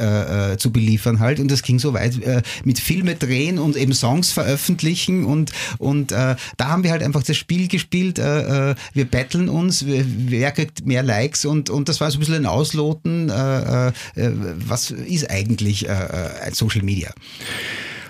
[0.58, 1.40] zu beliefern halt.
[1.40, 2.20] Und das ging so weit
[2.64, 5.26] mit Filme drehen und eben Songs veröffentlichen.
[5.26, 6.44] Und, und da
[6.74, 11.70] haben wir halt einfach das Spiel gespielt, wir battlen uns, wer kriegt mehr Likes und,
[11.70, 16.52] und das war so ein bisschen ein Ausloten, äh, äh, was ist eigentlich äh, äh
[16.54, 17.12] Social Media.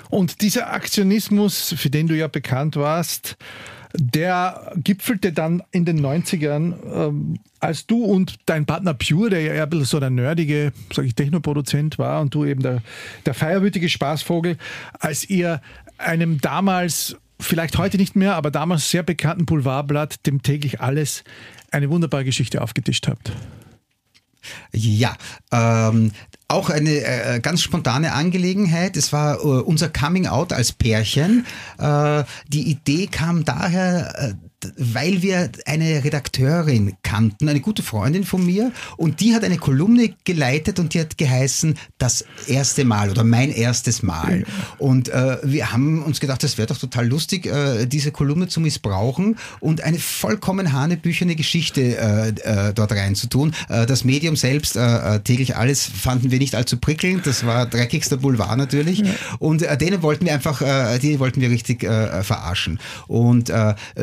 [0.10, 3.36] Und dieser Aktionismus, für den du ja bekannt warst,
[3.96, 9.54] der gipfelte dann in den 90ern, ähm, als du und dein Partner Pure, der ja
[9.54, 12.82] eher so der nerdige, sag ich, Technoproduzent war und du eben der,
[13.26, 14.58] der feierwütige Spaßvogel,
[15.00, 15.62] als ihr
[15.98, 21.24] einem damals vielleicht heute nicht mehr, aber damals sehr bekannten Boulevardblatt, dem täglich alles,
[21.72, 23.32] eine wunderbare Geschichte aufgetischt habt.
[24.74, 25.16] Ja,
[25.52, 26.12] ähm,
[26.48, 28.98] auch eine äh, ganz spontane Angelegenheit.
[28.98, 31.46] Es war äh, unser Coming Out als Pärchen.
[31.78, 34.34] Äh, die Idee kam daher, äh,
[34.78, 40.14] weil wir eine Redakteurin kannten, eine gute Freundin von mir, und die hat eine Kolumne
[40.24, 44.46] geleitet und die hat geheißen Das erste Mal oder mein erstes Mal.
[44.78, 48.60] Und äh, wir haben uns gedacht, das wäre doch total lustig, äh, diese Kolumne zu
[48.60, 53.54] missbrauchen und eine vollkommen hanebüchene Geschichte äh, äh dort reinzutun.
[53.70, 57.26] Äh, das Medium selbst, äh, täglich alles, fanden wir nicht allzu prickelnd.
[57.26, 59.00] Das war dreckigster Boulevard natürlich.
[59.00, 59.14] Ja.
[59.40, 60.62] Und denen wollten wir einfach,
[61.00, 62.80] die wollten wir richtig verarschen.
[63.08, 63.52] Und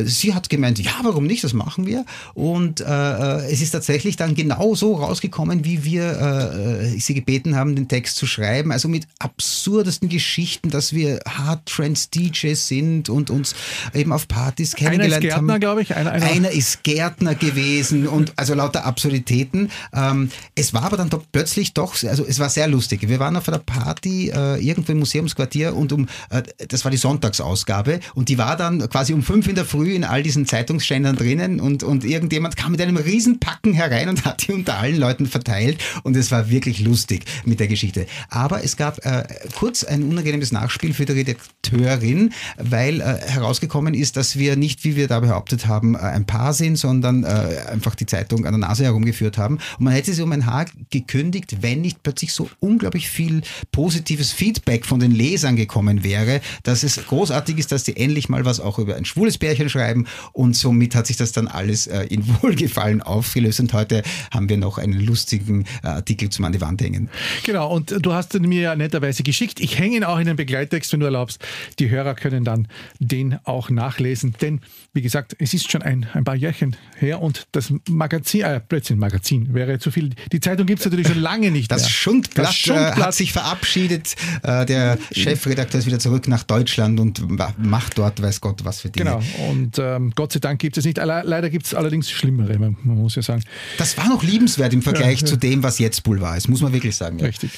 [0.05, 2.04] sie hat gemeint, ja, warum nicht, das machen wir.
[2.34, 7.76] Und äh, es ist tatsächlich dann genau so rausgekommen, wie wir äh, sie gebeten haben,
[7.76, 8.72] den Text zu schreiben.
[8.72, 13.54] Also mit absurdesten Geschichten, dass wir Hard Trance DJs sind und uns
[13.94, 15.60] eben auf Partys kennengelernt einer ist Gärtner, haben.
[15.60, 15.94] glaube ich.
[15.96, 16.26] Einer, einer.
[16.26, 19.70] einer, ist Gärtner gewesen und also lauter Absurditäten.
[19.92, 23.08] Ähm, es war aber dann doch plötzlich doch, also es war sehr lustig.
[23.08, 26.96] Wir waren auf einer Party äh, irgendwo im Museumsquartier und um, äh, das war die
[26.96, 30.46] Sonntagsausgabe und die war dann quasi um fünf in der Früh in all diesen diesen
[30.46, 34.96] Zeitungsständern drinnen und, und irgendjemand kam mit einem Riesenpacken herein und hat die unter allen
[34.96, 38.07] Leuten verteilt und es war wirklich lustig mit der Geschichte.
[38.29, 39.24] Aber es gab äh,
[39.59, 44.96] kurz ein unangenehmes Nachspiel für die Redakteurin, weil äh, herausgekommen ist, dass wir nicht, wie
[44.96, 47.26] wir da behauptet haben, äh, ein Paar sind, sondern äh,
[47.70, 49.57] einfach die Zeitung an der Nase herumgeführt haben.
[49.79, 54.33] Und man hätte sie um ein Haar gekündigt, wenn nicht plötzlich so unglaublich viel positives
[54.33, 58.61] Feedback von den Lesern gekommen wäre, dass es großartig ist, dass die endlich mal was
[58.61, 62.24] auch über ein schwules Pärchen schreiben und somit hat sich das dann alles äh, in
[62.42, 66.82] Wohlgefallen aufgelöst und heute haben wir noch einen lustigen äh, Artikel zum an die Wand
[66.82, 67.08] hängen.
[67.44, 69.60] Genau, und du hast ihn mir ja netterweise geschickt.
[69.60, 71.44] Ich hänge ihn auch in den Begleittext, wenn du erlaubst.
[71.78, 74.60] Die Hörer können dann den auch nachlesen, denn
[74.92, 78.98] wie gesagt, es ist schon ein, ein paar Jährchen her und das Magazin, äh, plötzlich
[78.98, 80.10] Magazin wäre zu viel.
[80.32, 81.90] Die Zeitung gibt es natürlich schon lange nicht das mehr.
[81.90, 84.16] Schundblatt, das Schundblatt hat sich verabschiedet.
[84.42, 87.22] Äh, der Chefredakteur ist wieder zurück nach Deutschland und
[87.58, 89.10] macht dort, weiß Gott, was für Dinge.
[89.10, 90.98] Genau, und ähm, Gott sei Dank gibt es nicht.
[90.98, 93.42] Leider gibt es allerdings schlimmere, man, man, muss ja sagen.
[93.78, 96.74] Das war noch liebenswert im Vergleich ja, zu dem, was jetzt Boulevard ist, muss man
[96.74, 97.18] wirklich sagen.
[97.18, 97.24] Ja.
[97.24, 97.52] Richtig.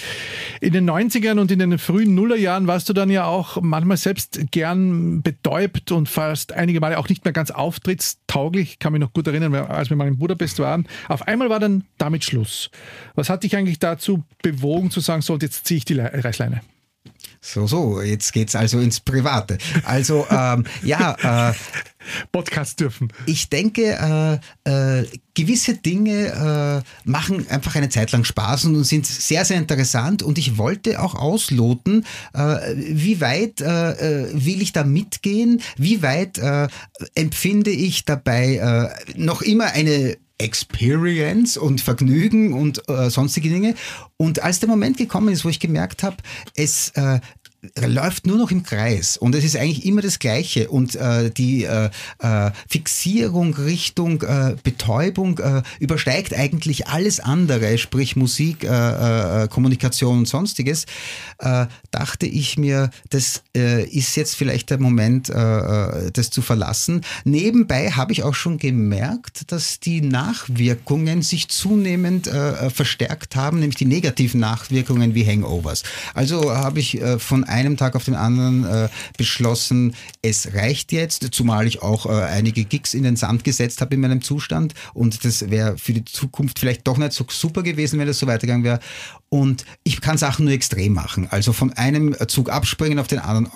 [0.60, 4.38] In den 90ern und in den frühen Nullerjahren warst du dann ja auch manchmal selbst
[4.52, 8.74] gern betäubt und fast einige Male auch nicht mehr ganz auftrittstauglich.
[8.74, 10.86] Ich kann mich noch gut erinnern, als wir mal in Budapest waren.
[11.08, 12.70] Auf einmal war dann damit Schluss.
[13.16, 16.60] Was hat dich eigentlich dazu bewogen zu sagen, so jetzt ziehe ich die Reißleine?
[17.44, 19.58] So, so, jetzt geht's also ins Private.
[19.84, 21.50] Also, ähm, ja.
[21.50, 21.54] Äh,
[22.30, 23.12] Podcast dürfen.
[23.26, 29.06] Ich denke, äh, äh, gewisse Dinge äh, machen einfach eine Zeit lang Spaß und sind
[29.06, 30.22] sehr, sehr interessant.
[30.22, 36.40] Und ich wollte auch ausloten, äh, wie weit äh, will ich da mitgehen, wie weit
[37.14, 43.74] empfinde ich dabei noch immer eine Experience und Vergnügen und äh, sonstige Dinge.
[44.16, 46.16] Und als der Moment gekommen ist, wo ich gemerkt habe,
[46.54, 47.20] es äh,
[47.86, 51.62] läuft nur noch im Kreis und es ist eigentlich immer das Gleiche und äh, die
[51.64, 60.18] äh, äh, Fixierung Richtung äh, Betäubung äh, übersteigt eigentlich alles andere, sprich Musik, äh, Kommunikation
[60.18, 60.86] und sonstiges,
[61.90, 67.02] dachte ich mir, das ist jetzt vielleicht der Moment, das zu verlassen.
[67.24, 73.86] Nebenbei habe ich auch schon gemerkt, dass die Nachwirkungen sich zunehmend verstärkt haben, nämlich die
[73.86, 75.82] negativen Nachwirkungen wie Hangovers.
[76.14, 81.66] Also habe ich von einem Tag auf den anderen äh, beschlossen, es reicht jetzt, zumal
[81.66, 85.50] ich auch äh, einige Gigs in den Sand gesetzt habe in meinem Zustand und das
[85.50, 88.80] wäre für die Zukunft vielleicht doch nicht so super gewesen, wenn das so weitergegangen wäre.
[89.28, 91.26] Und ich kann Sachen nur extrem machen.
[91.30, 93.48] Also von einem Zug abspringen auf den anderen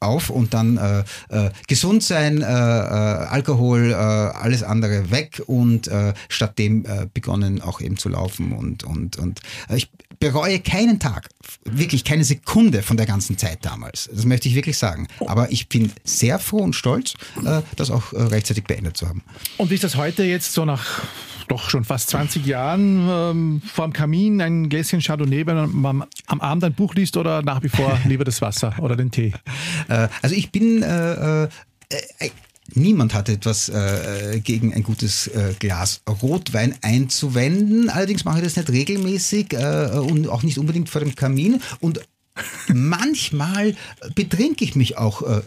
[0.00, 5.88] auf und dann äh, äh, gesund sein, äh, äh, Alkohol, äh, alles andere weg und
[5.88, 6.84] äh, stattdem
[7.14, 9.40] begonnen auch eben zu laufen und, und, und
[9.74, 9.88] ich
[10.22, 11.30] bereue keinen Tag,
[11.64, 14.08] wirklich keine Sekunde von der ganzen Zeit damals.
[14.12, 15.08] Das möchte ich wirklich sagen.
[15.26, 19.24] Aber ich bin sehr froh und stolz, äh, das auch äh, rechtzeitig beendet zu haben.
[19.58, 21.02] Und wie ist das heute jetzt so nach
[21.48, 26.40] doch schon fast 20 Jahren ähm, vor dem Kamin ein Gläschen Chardonnay, wenn man am
[26.40, 29.32] Abend ein Buch liest oder nach wie vor lieber das Wasser oder den Tee?
[29.88, 31.48] Äh, also ich bin äh, äh
[32.74, 37.90] Niemand hat etwas äh, gegen ein gutes äh, Glas Rotwein einzuwenden.
[37.90, 41.60] Allerdings mache ich das nicht regelmäßig äh, und auch nicht unbedingt vor dem Kamin.
[41.80, 42.00] Und
[42.72, 43.74] manchmal
[44.14, 45.40] betrinke ich mich auch äh,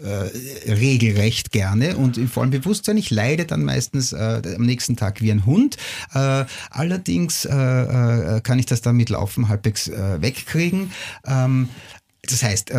[0.68, 2.96] äh, regelrecht gerne und im vollen Bewusstsein.
[2.96, 5.76] Ich leide dann meistens äh, am nächsten Tag wie ein Hund.
[6.70, 10.92] Allerdings kann ich das dann mit Laufen halbwegs wegkriegen.
[11.26, 11.68] Ähm,
[12.22, 12.72] das heißt,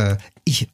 [0.46, 0.68] ich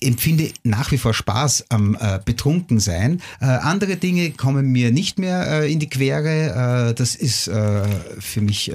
[0.00, 3.22] empfinde nach wie vor Spaß am äh, Betrunkensein.
[3.40, 6.94] Äh, andere Dinge kommen mir nicht mehr äh, in die Quere.
[6.96, 8.72] das ist für mich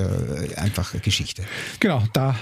[0.56, 1.44] einfach Geschichte.
[1.80, 2.36] Genau, da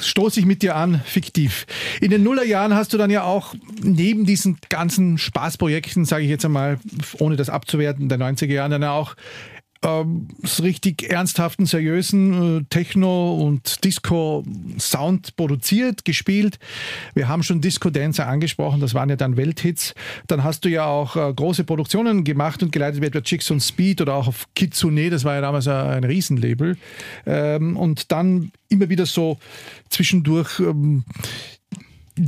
[0.00, 1.66] stoße ich mit dir an, fiktiv.
[2.00, 6.44] In den Nullerjahren hast du dann ja auch neben diesen ganzen Spaßprojekten, sage ich jetzt
[6.44, 6.78] einmal,
[7.18, 9.14] ohne das abzuwerten, der 90er Jahren dann auch
[9.82, 10.28] ähm,
[10.62, 16.58] richtig ernsthaften, seriösen äh, Techno- und Disco-Sound produziert, gespielt.
[17.14, 19.94] Wir haben schon Disco-Dancer angesprochen, das waren ja dann Welthits.
[20.26, 23.60] Dann hast du ja auch äh, große Produktionen gemacht und geleitet, wie etwa Chicks on
[23.60, 26.76] Speed oder auch auf Kitsune, das war ja damals ein, ein Riesenlabel.
[27.26, 29.38] Ähm, und dann immer wieder so
[29.90, 31.04] zwischendurch ähm,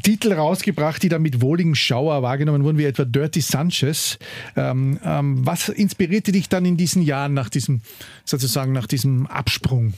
[0.02, 4.18] Titel rausgebracht, die dann mit wohligem Schauer wahrgenommen wurden, wie etwa Dirty Sanchez.
[4.56, 7.82] Ähm, ähm, was inspirierte dich dann in diesen Jahren nach diesem,
[8.24, 9.94] sozusagen nach diesem Absprung?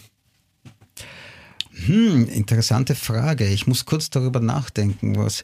[1.84, 3.46] Hm, interessante Frage.
[3.46, 5.42] Ich muss kurz darüber nachdenken, was.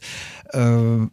[0.51, 1.07] Äh,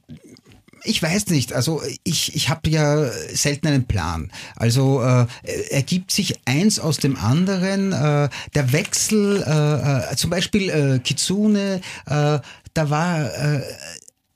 [0.85, 4.31] ich weiß nicht, also ich, ich habe ja selten einen Plan.
[4.57, 5.27] Also äh,
[5.71, 7.93] ergibt sich eins aus dem anderen.
[7.93, 12.39] Äh, der Wechsel, äh, äh zum Beispiel äh, Kitsune, äh,
[12.75, 13.63] da war äh,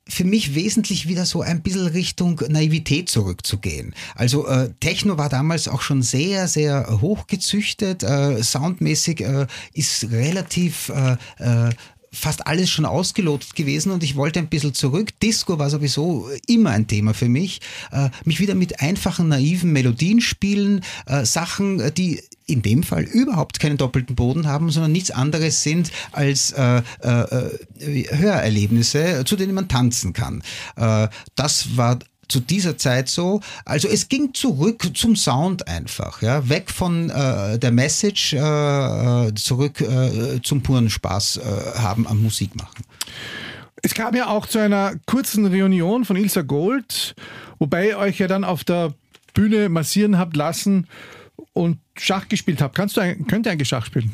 [0.07, 3.95] für mich wesentlich wieder so ein bisschen Richtung Naivität zurückzugehen.
[4.15, 8.03] Also äh, Techno war damals auch schon sehr, sehr hochgezüchtet.
[8.03, 11.71] Äh, soundmäßig äh, ist relativ äh, äh,
[12.14, 15.11] fast alles schon ausgelotet gewesen und ich wollte ein bisschen zurück.
[15.20, 17.61] Disco war sowieso immer ein Thema für mich.
[17.92, 23.04] Äh, mich wieder mit einfachen, naiven Melodien spielen, äh, Sachen, äh, die in dem Fall
[23.04, 27.50] überhaupt keinen doppelten Boden haben, sondern nichts anderes sind als äh, äh,
[28.10, 30.42] Hörerlebnisse, zu denen man tanzen kann.
[30.77, 31.98] Äh, das war
[32.29, 33.40] zu dieser Zeit so.
[33.64, 39.35] Also es ging zurück zum Sound einfach, ja, weg von äh, der Message, äh, äh
[39.35, 42.85] zurück äh, zum puren Spaß äh, haben am Musik machen.
[43.83, 47.14] Es kam ja auch zu einer kurzen Reunion von Ilsa Gold,
[47.58, 48.94] wobei ihr euch ja dann auf der
[49.35, 50.87] Bühne massieren habt lassen
[51.55, 52.75] und Schach gespielt habe.
[52.75, 54.11] Kannst du ein, könnt ihr eigentlich Schach spielen?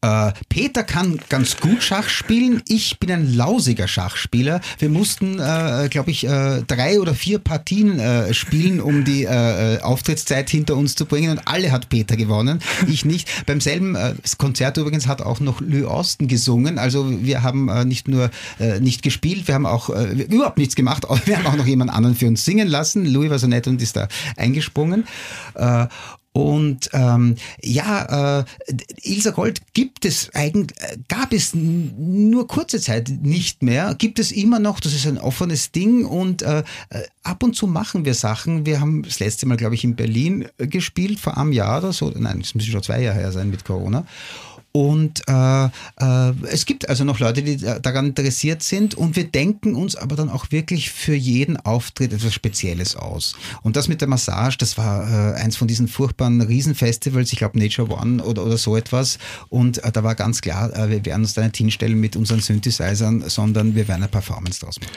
[0.00, 2.62] Äh, Peter kann ganz gut Schach spielen.
[2.66, 4.62] Ich bin ein lausiger Schachspieler.
[4.78, 9.74] Wir mussten, äh, glaube ich, äh, drei oder vier Partien äh, spielen, um die äh,
[9.76, 11.32] äh, Auftrittszeit hinter uns zu bringen.
[11.32, 12.60] Und alle hat Peter gewonnen.
[12.86, 13.44] Ich nicht.
[13.44, 13.96] Beim selben
[14.38, 16.78] Konzert übrigens hat auch noch Louis Austin gesungen.
[16.78, 18.30] Also wir haben nicht nur
[18.80, 21.06] nicht gespielt, wir haben auch überhaupt nichts gemacht.
[21.24, 23.04] Wir haben auch noch jemand anderen für uns singen lassen.
[23.04, 25.04] Louis war so nett und ist da eingesprungen.
[26.32, 28.44] Und ähm, ja, äh,
[29.02, 34.58] Ilsa Gold gibt es eigentlich, gab es nur kurze Zeit nicht mehr, gibt es immer
[34.58, 36.62] noch, das ist ein offenes Ding und äh,
[37.22, 38.66] ab und zu machen wir Sachen.
[38.66, 42.12] Wir haben das letzte Mal, glaube ich, in Berlin gespielt, vor einem Jahr oder so,
[42.16, 44.06] nein, es müssen schon zwei Jahre her sein mit Corona.
[44.72, 49.74] Und äh, äh, es gibt also noch Leute, die daran interessiert sind und wir denken
[49.74, 53.34] uns aber dann auch wirklich für jeden Auftritt etwas Spezielles aus.
[53.62, 57.58] Und das mit der Massage, das war äh, eins von diesen furchtbaren Riesenfestivals, ich glaube
[57.58, 59.18] Nature One oder, oder so etwas.
[59.48, 62.40] Und äh, da war ganz klar, äh, wir werden uns da nicht hinstellen mit unseren
[62.40, 64.92] Synthesizern, sondern wir werden eine Performance draus machen.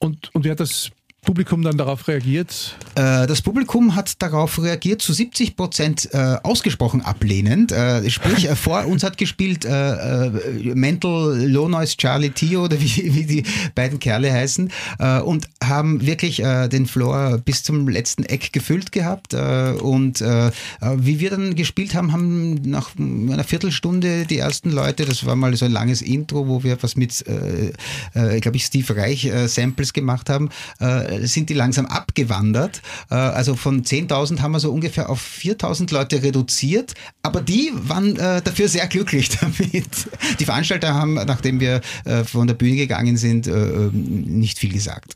[0.00, 0.90] Und, und wer das
[1.28, 2.74] Publikum dann darauf reagiert?
[2.94, 7.70] Äh, das Publikum hat darauf reagiert, zu 70 Prozent äh, ausgesprochen ablehnend.
[7.70, 13.42] Äh, sprich, vor uns hat gespielt Mental Low Noise Charlie Tio oder wie, wie die
[13.74, 14.70] beiden Kerle heißen
[15.24, 19.34] und haben wirklich den Floor bis zum letzten Eck gefüllt gehabt.
[19.34, 25.36] und wie wir dann gespielt haben, haben nach einer Viertelstunde die ersten Leute, das war
[25.36, 29.92] mal so ein langes Intro, wo wir was mit, äh, glaube ich, Steve Reich Samples
[29.92, 30.48] gemacht haben,
[31.26, 32.82] sind die langsam abgewandert.
[33.10, 38.16] Äh, also von 10.000 haben wir so ungefähr auf 4.000 Leute reduziert, aber die waren
[38.16, 40.08] äh, dafür sehr glücklich damit.
[40.38, 43.48] Die Veranstalter haben, nachdem wir äh, von der Bühne gegangen sind,
[43.92, 45.14] nicht viel gesagt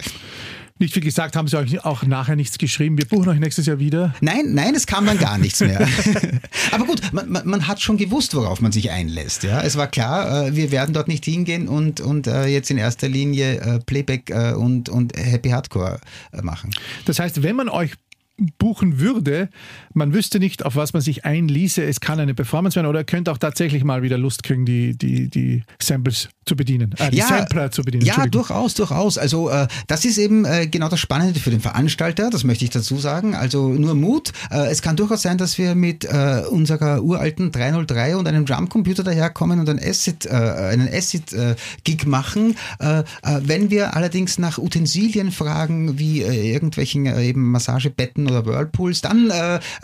[0.82, 2.98] nicht viel gesagt, haben sie euch auch nachher nichts geschrieben.
[2.98, 4.14] Wir buchen euch nächstes Jahr wieder.
[4.20, 5.88] Nein, nein, es kam dann gar nichts mehr.
[6.72, 9.44] Aber gut, man, man, man, hat schon gewusst, worauf man sich einlässt.
[9.44, 9.62] Ja?
[9.62, 13.08] Es war klar, äh, wir werden dort nicht hingehen und, und äh, jetzt in erster
[13.08, 16.00] Linie äh, Playback und, und Happy Hardcore
[16.42, 16.70] machen.
[17.04, 17.92] Das heißt, wenn man euch
[18.58, 19.48] buchen würde,
[19.94, 21.82] man wüsste nicht, auf was man sich einließe.
[21.82, 24.96] Es kann eine Performance werden oder er könnte auch tatsächlich mal wieder Lust kriegen, die,
[24.96, 28.04] die, die Samples zu bedienen, äh, die ja, Sampler zu bedienen.
[28.04, 29.18] Ja, durchaus, durchaus.
[29.18, 32.70] Also äh, das ist eben äh, genau das Spannende für den Veranstalter, das möchte ich
[32.70, 33.34] dazu sagen.
[33.34, 34.32] Also nur Mut.
[34.50, 39.04] Äh, es kann durchaus sein, dass wir mit äh, unserer uralten 303 und einem Drumcomputer
[39.04, 42.56] daherkommen und einen Acid, äh, einen Acid-Gig machen.
[43.22, 49.32] wenn wir allerdings nach Utensilien fragen, wie irgendwelchen eben Massagebetten oder Whirlpools, dann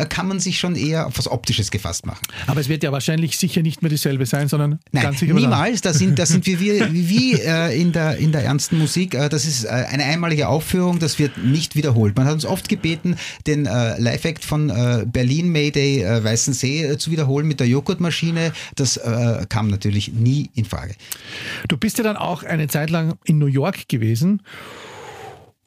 [0.09, 2.23] kann man sich schon eher auf was Optisches gefasst machen.
[2.47, 5.81] Aber es wird ja wahrscheinlich sicher nicht mehr dieselbe sein, sondern Nein, ganz sicher niemals.
[5.81, 9.15] Da sind, da sind wie, wie, wie äh, in, der, in der ernsten Musik.
[9.15, 12.17] Äh, das ist äh, eine einmalige Aufführung, das wird nicht wiederholt.
[12.17, 16.99] Man hat uns oft gebeten, den äh, Live-Act von äh, Berlin Mayday äh, Weißensee äh,
[16.99, 18.53] zu wiederholen mit der Joghurtmaschine.
[18.77, 20.95] Das äh, kam natürlich nie in Frage.
[21.69, 24.43] Du bist ja dann auch eine Zeit lang in New York gewesen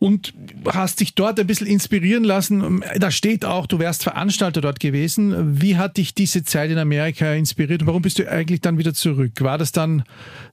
[0.02, 0.34] und
[0.66, 2.84] hast dich dort ein bisschen inspirieren lassen.
[2.98, 5.62] Da steht auch, du wärst Veranstalter dort gewesen.
[5.62, 8.96] Wie hat dich diese Zeit in Amerika inspiriert und warum bist du eigentlich dann wieder
[8.96, 9.34] zurück?
[9.42, 10.02] War das dann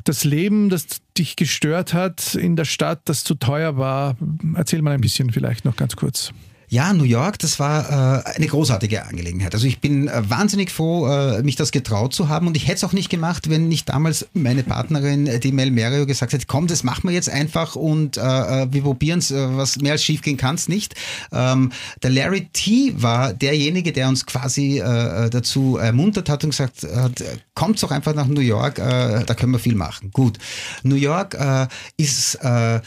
[0.05, 0.87] das Leben, das
[1.17, 4.19] dich gestört hat in der Stadt, das zu teuer war?
[4.55, 6.35] Erzähl mal ein bisschen vielleicht noch ganz kurz.
[6.71, 9.55] Ja, New York, das war äh, eine großartige Angelegenheit.
[9.55, 12.77] Also ich bin äh, wahnsinnig froh, äh, mich das getraut zu haben und ich hätte
[12.77, 16.47] es auch nicht gemacht, wenn nicht damals meine Partnerin, äh, die Mel Merio, gesagt hat,
[16.47, 19.93] komm, das machen wir jetzt einfach und äh, äh wir probieren es, äh, was mehr
[19.93, 20.95] als schief gehen kann es nicht.
[21.33, 26.83] Ähm, der Larry T war derjenige, der uns quasi äh, dazu ermuntert hat und gesagt
[26.83, 30.11] hat, kommt doch einfach nach New York, äh, da können wir viel machen.
[30.11, 30.37] Gut,
[30.83, 31.67] New York äh,
[31.97, 32.35] ist...
[32.37, 32.81] Äh,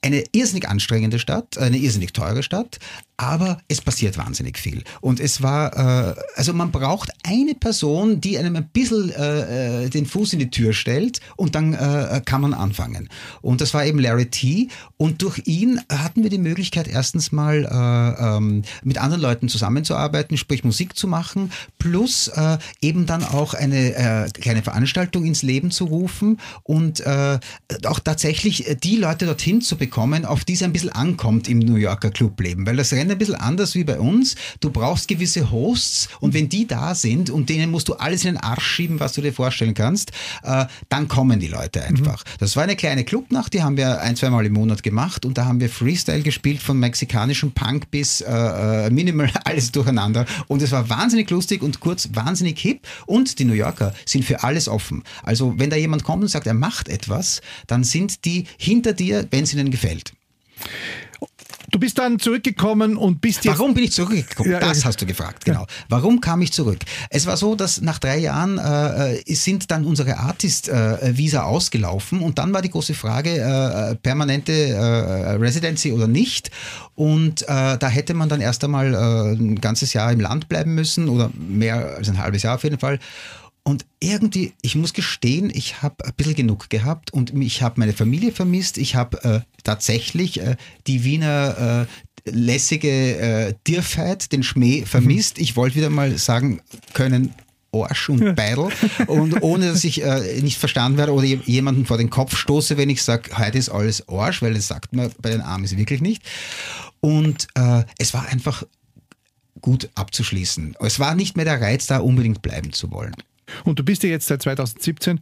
[0.00, 2.78] eine irrsinnig anstrengende Stadt, eine irrsinnig teure Stadt,
[3.18, 4.84] aber es passiert wahnsinnig viel.
[5.00, 9.90] Und es war, äh, also man braucht eine Person, die einem ein bisschen äh, äh,
[9.90, 13.08] den Fuß in die Tür stellt und dann äh, kann man anfangen.
[13.42, 14.68] Und das war eben Larry T.
[14.96, 20.36] Und durch ihn hatten wir die Möglichkeit, erstens mal äh, ähm, mit anderen Leuten zusammenzuarbeiten,
[20.36, 21.50] sprich Musik zu machen,
[21.80, 27.40] plus äh, eben dann auch eine äh, kleine Veranstaltung ins Leben zu rufen und äh,
[27.84, 31.76] auch tatsächlich die Leute dorthin zu bekommen, auf die es ein bisschen ankommt im New
[31.76, 32.64] Yorker Clubleben.
[32.64, 34.36] Weil das Rennen ein bisschen anders wie bei uns.
[34.60, 38.34] Du brauchst gewisse Hosts und wenn die da sind und denen musst du alles in
[38.34, 42.24] den Arsch schieben, was du dir vorstellen kannst, äh, dann kommen die Leute einfach.
[42.24, 42.30] Mhm.
[42.38, 45.38] Das war eine kleine Clubnacht, die haben wir ein, zwei Mal im Monat gemacht und
[45.38, 50.62] da haben wir Freestyle gespielt von mexikanischem Punk bis äh, äh Minimal, alles durcheinander und
[50.62, 54.68] es war wahnsinnig lustig und kurz wahnsinnig hip und die New Yorker sind für alles
[54.68, 55.02] offen.
[55.22, 59.26] Also wenn da jemand kommt und sagt, er macht etwas, dann sind die hinter dir,
[59.30, 60.12] wenn es ihnen gefällt.
[61.70, 63.58] Du bist dann zurückgekommen und bist jetzt.
[63.58, 64.50] Warum bin ich zurückgekommen?
[64.50, 65.66] Ja, das hast du gefragt, genau.
[65.88, 66.78] Warum kam ich zurück?
[67.10, 72.20] Es war so, dass nach drei Jahren äh, äh sind dann unsere Artist-Visa äh, ausgelaufen
[72.20, 76.50] und dann war die große Frage, äh, permanente äh, Residency oder nicht.
[76.94, 81.08] Und äh, da hätte man dann erst einmal ein ganzes Jahr im Land bleiben müssen
[81.08, 82.98] oder mehr als ein halbes Jahr auf jeden Fall.
[83.68, 87.92] Und irgendwie, ich muss gestehen, ich habe ein bisschen genug gehabt und ich habe meine
[87.92, 88.78] Familie vermisst.
[88.78, 90.56] Ich habe äh, tatsächlich äh,
[90.86, 91.86] die Wiener
[92.24, 95.38] äh, lässige äh, Dirfheit, den Schmäh vermisst.
[95.38, 96.62] Ich wollte wieder mal sagen
[96.94, 97.34] können,
[97.70, 98.70] Arsch und Beidel
[99.06, 102.88] und ohne dass ich äh, nicht verstanden werde oder jemanden vor den Kopf stoße, wenn
[102.88, 106.22] ich sage, heute ist alles Arsch, weil das sagt man bei den Amis wirklich nicht.
[107.00, 108.62] Und äh, es war einfach
[109.60, 110.74] gut abzuschließen.
[110.80, 113.14] Es war nicht mehr der Reiz da, unbedingt bleiben zu wollen.
[113.64, 115.20] Und du bist ja jetzt seit 2017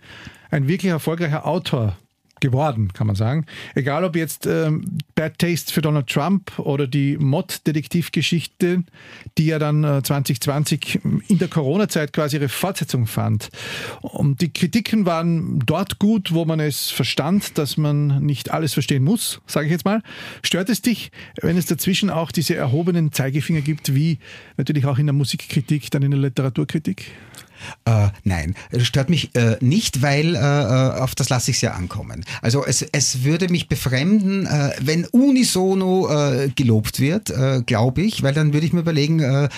[0.50, 1.96] ein wirklich erfolgreicher Autor
[2.40, 3.46] geworden, kann man sagen.
[3.74, 8.84] Egal ob jetzt ähm, Bad Taste für Donald Trump oder die Mod-Detektivgeschichte,
[9.38, 13.48] die ja dann äh, 2020 in der Corona-Zeit quasi ihre Fortsetzung fand.
[14.02, 19.02] Und die Kritiken waren dort gut, wo man es verstand, dass man nicht alles verstehen
[19.02, 20.02] muss, sage ich jetzt mal.
[20.42, 21.10] Stört es dich,
[21.40, 24.18] wenn es dazwischen auch diese erhobenen Zeigefinger gibt, wie
[24.58, 27.12] natürlich auch in der Musikkritik, dann in der Literaturkritik?
[27.84, 31.72] Äh, nein, stört mich äh, nicht, weil äh, äh auf das lasse ich es ja
[31.72, 32.24] ankommen.
[32.42, 37.32] Also es, es würde mich befremden, äh, wenn unisono äh, gelobt wird,
[37.66, 39.48] glaube ich, weil dann würde ich mir überlegen,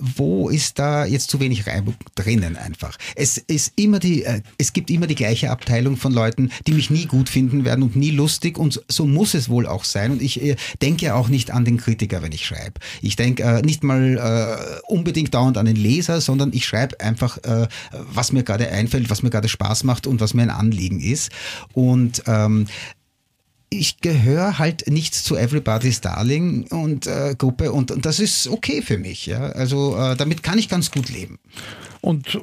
[0.00, 2.96] wo ist da jetzt zu wenig Reibung drinnen einfach.
[3.14, 4.24] Es ist immer die,
[4.56, 7.96] es gibt immer die gleiche Abteilung von Leuten, die mich nie gut finden werden und
[7.96, 10.12] nie lustig und so muss es wohl auch sein.
[10.12, 12.80] Und ich denke ja auch nicht an den Kritiker, wenn ich schreibe.
[13.02, 18.32] Ich denke nicht mal unbedingt dauernd an den Leser, sondern ich schreibe einfach äh, was
[18.32, 21.30] mir gerade einfällt, was mir gerade Spaß macht und was mir ein Anliegen ist.
[21.72, 22.66] Und ähm,
[23.70, 28.82] ich gehöre halt nicht zu Everybody's Darling und äh, Gruppe und, und, das ist okay
[28.82, 29.26] für mich.
[29.26, 29.50] Ja?
[29.50, 31.38] Also äh, damit kann ich ganz gut leben.
[32.00, 32.38] Und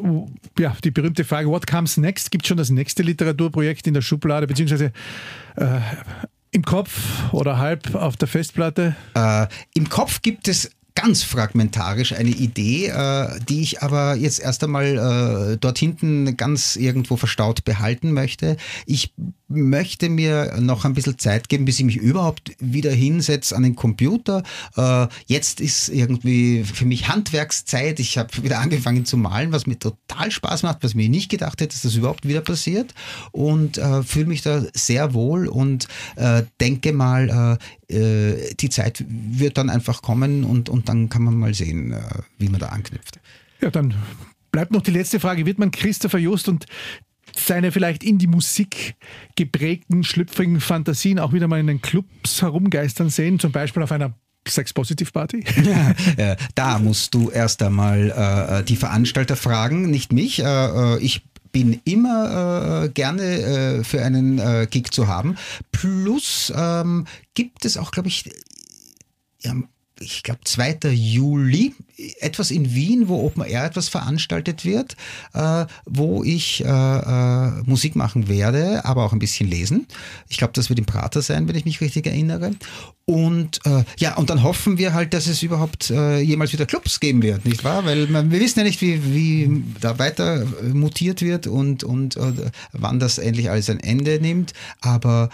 [0.59, 2.29] ja, die berühmte Frage, what comes next?
[2.29, 4.91] Gibt es schon das nächste Literaturprojekt in der Schublade, beziehungsweise
[5.55, 5.79] äh,
[6.51, 8.95] im Kopf oder halb auf der Festplatte?
[9.13, 14.63] Äh, Im Kopf gibt es ganz fragmentarisch eine Idee, äh, die ich aber jetzt erst
[14.63, 18.57] einmal äh, dort hinten ganz irgendwo verstaut behalten möchte.
[18.85, 19.13] Ich
[19.47, 23.75] möchte mir noch ein bisschen Zeit geben, bis ich mich überhaupt wieder hinsetze an den
[23.75, 24.41] Computer.
[24.75, 27.99] Äh, jetzt ist irgendwie für mich Handwerkszeit.
[27.99, 31.61] Ich habe wieder angefangen zu malen, was mir total Spaß macht, was mir nicht gedacht
[31.61, 32.93] hätte, dass das überhaupt wieder passiert.
[33.31, 39.57] Und äh, fühle mich da sehr wohl und äh, denke mal, äh, die Zeit wird
[39.57, 42.01] dann einfach kommen und, und dann kann man mal sehen, äh,
[42.37, 43.19] wie man da anknüpft.
[43.61, 43.93] Ja, dann
[44.51, 45.45] bleibt noch die letzte Frage.
[45.45, 46.65] Wird man Christopher Just und
[47.35, 48.95] seine vielleicht in die Musik
[49.35, 54.13] geprägten, schlüpfrigen Fantasien auch wieder mal in den Clubs herumgeistern sehen, zum Beispiel auf einer
[54.47, 55.43] Sex-Positive-Party?
[56.17, 60.39] Ja, da musst du erst einmal äh, die Veranstalter fragen, nicht mich.
[60.39, 65.37] Äh, äh ich bin immer äh, gerne äh, für einen äh, Gig zu haben.
[65.71, 68.29] Plus ähm, gibt es auch, glaube ich,
[69.41, 69.53] ja,
[69.99, 70.91] ich glaube, 2.
[70.91, 71.73] Juli,
[72.19, 74.95] etwas in Wien, wo Open Air etwas veranstaltet wird,
[75.33, 79.87] äh, wo ich äh, äh, Musik machen werde, aber auch ein bisschen lesen.
[80.27, 82.51] Ich glaube, das wird im Prater sein, wenn ich mich richtig erinnere.
[83.05, 86.99] Und äh, ja, und dann hoffen wir halt, dass es überhaupt äh, jemals wieder Clubs
[86.99, 87.85] geben wird, nicht wahr?
[87.85, 92.17] Weil man, wir wissen ja nicht, wie, wie da weiter äh, mutiert wird und, und
[92.71, 94.53] wann das endlich alles ein Ende nimmt.
[94.81, 95.29] Aber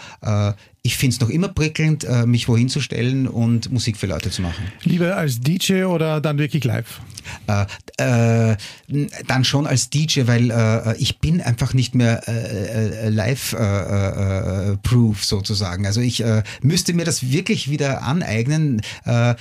[0.82, 4.42] ich finde es noch immer prickelnd, mich wohin zu stellen und Musik für Leute zu
[4.42, 4.64] machen.
[4.82, 7.00] Lieber als DJ oder dann wirklich live?
[7.46, 7.66] Äh,
[7.98, 8.56] äh,
[9.26, 13.64] dann schon als DJ, weil äh, ich bin einfach nicht mehr äh, äh, live-proof
[15.24, 15.86] sozusagen.
[15.86, 16.24] Also ich
[16.62, 18.82] müsste mir das wirklich wieder aneignen,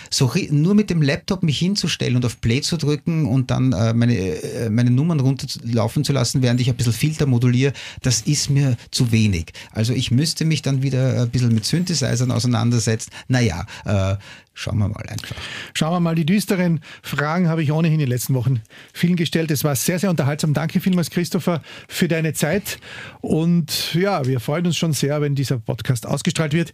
[0.10, 4.70] so nur mit dem Laptop mich hinzustellen und auf Play zu drücken und dann meine,
[4.70, 9.12] meine Nummern runterlaufen zu lassen, während ich ein bisschen Filter moduliere, das ist mir zu
[9.12, 9.54] wenig.
[9.72, 13.12] Also ich müsste mich dann wieder ein bisschen mit Synthesizern auseinandersetzen.
[13.28, 14.16] Naja, äh,
[14.54, 15.36] schauen wir mal einfach.
[15.74, 18.62] Schauen wir mal, die düsteren Fragen habe ich ohnehin in den letzten Wochen
[18.94, 19.52] vielen gestellt.
[19.52, 20.54] Es war sehr, sehr unterhaltsam.
[20.54, 22.80] Danke vielmals, Christopher, für deine Zeit.
[23.22, 26.74] Und ja, wir freuen uns schon sehr, wenn dieser Podcast ausgestrahlt wird.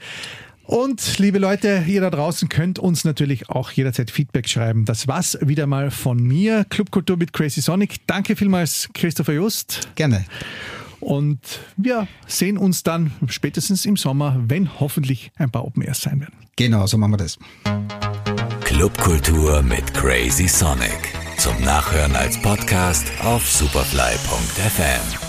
[0.68, 4.84] Und liebe Leute, ihr da draußen könnt uns natürlich auch jederzeit Feedback schreiben.
[4.84, 6.66] Das war's wieder mal von mir.
[6.70, 8.06] Clubkultur mit Crazy Sonic.
[8.06, 9.88] Danke vielmals, Christopher Just.
[9.96, 10.26] Gerne.
[11.08, 16.20] Und wir sehen uns dann spätestens im Sommer, wenn hoffentlich ein paar Open Airs sein
[16.20, 16.36] werden.
[16.58, 17.40] Genau, so machen wir das.
[18.66, 21.14] Clubkultur mit Crazy Sonic.
[21.38, 25.27] Zum Nachhören als Podcast auf superfly.fm.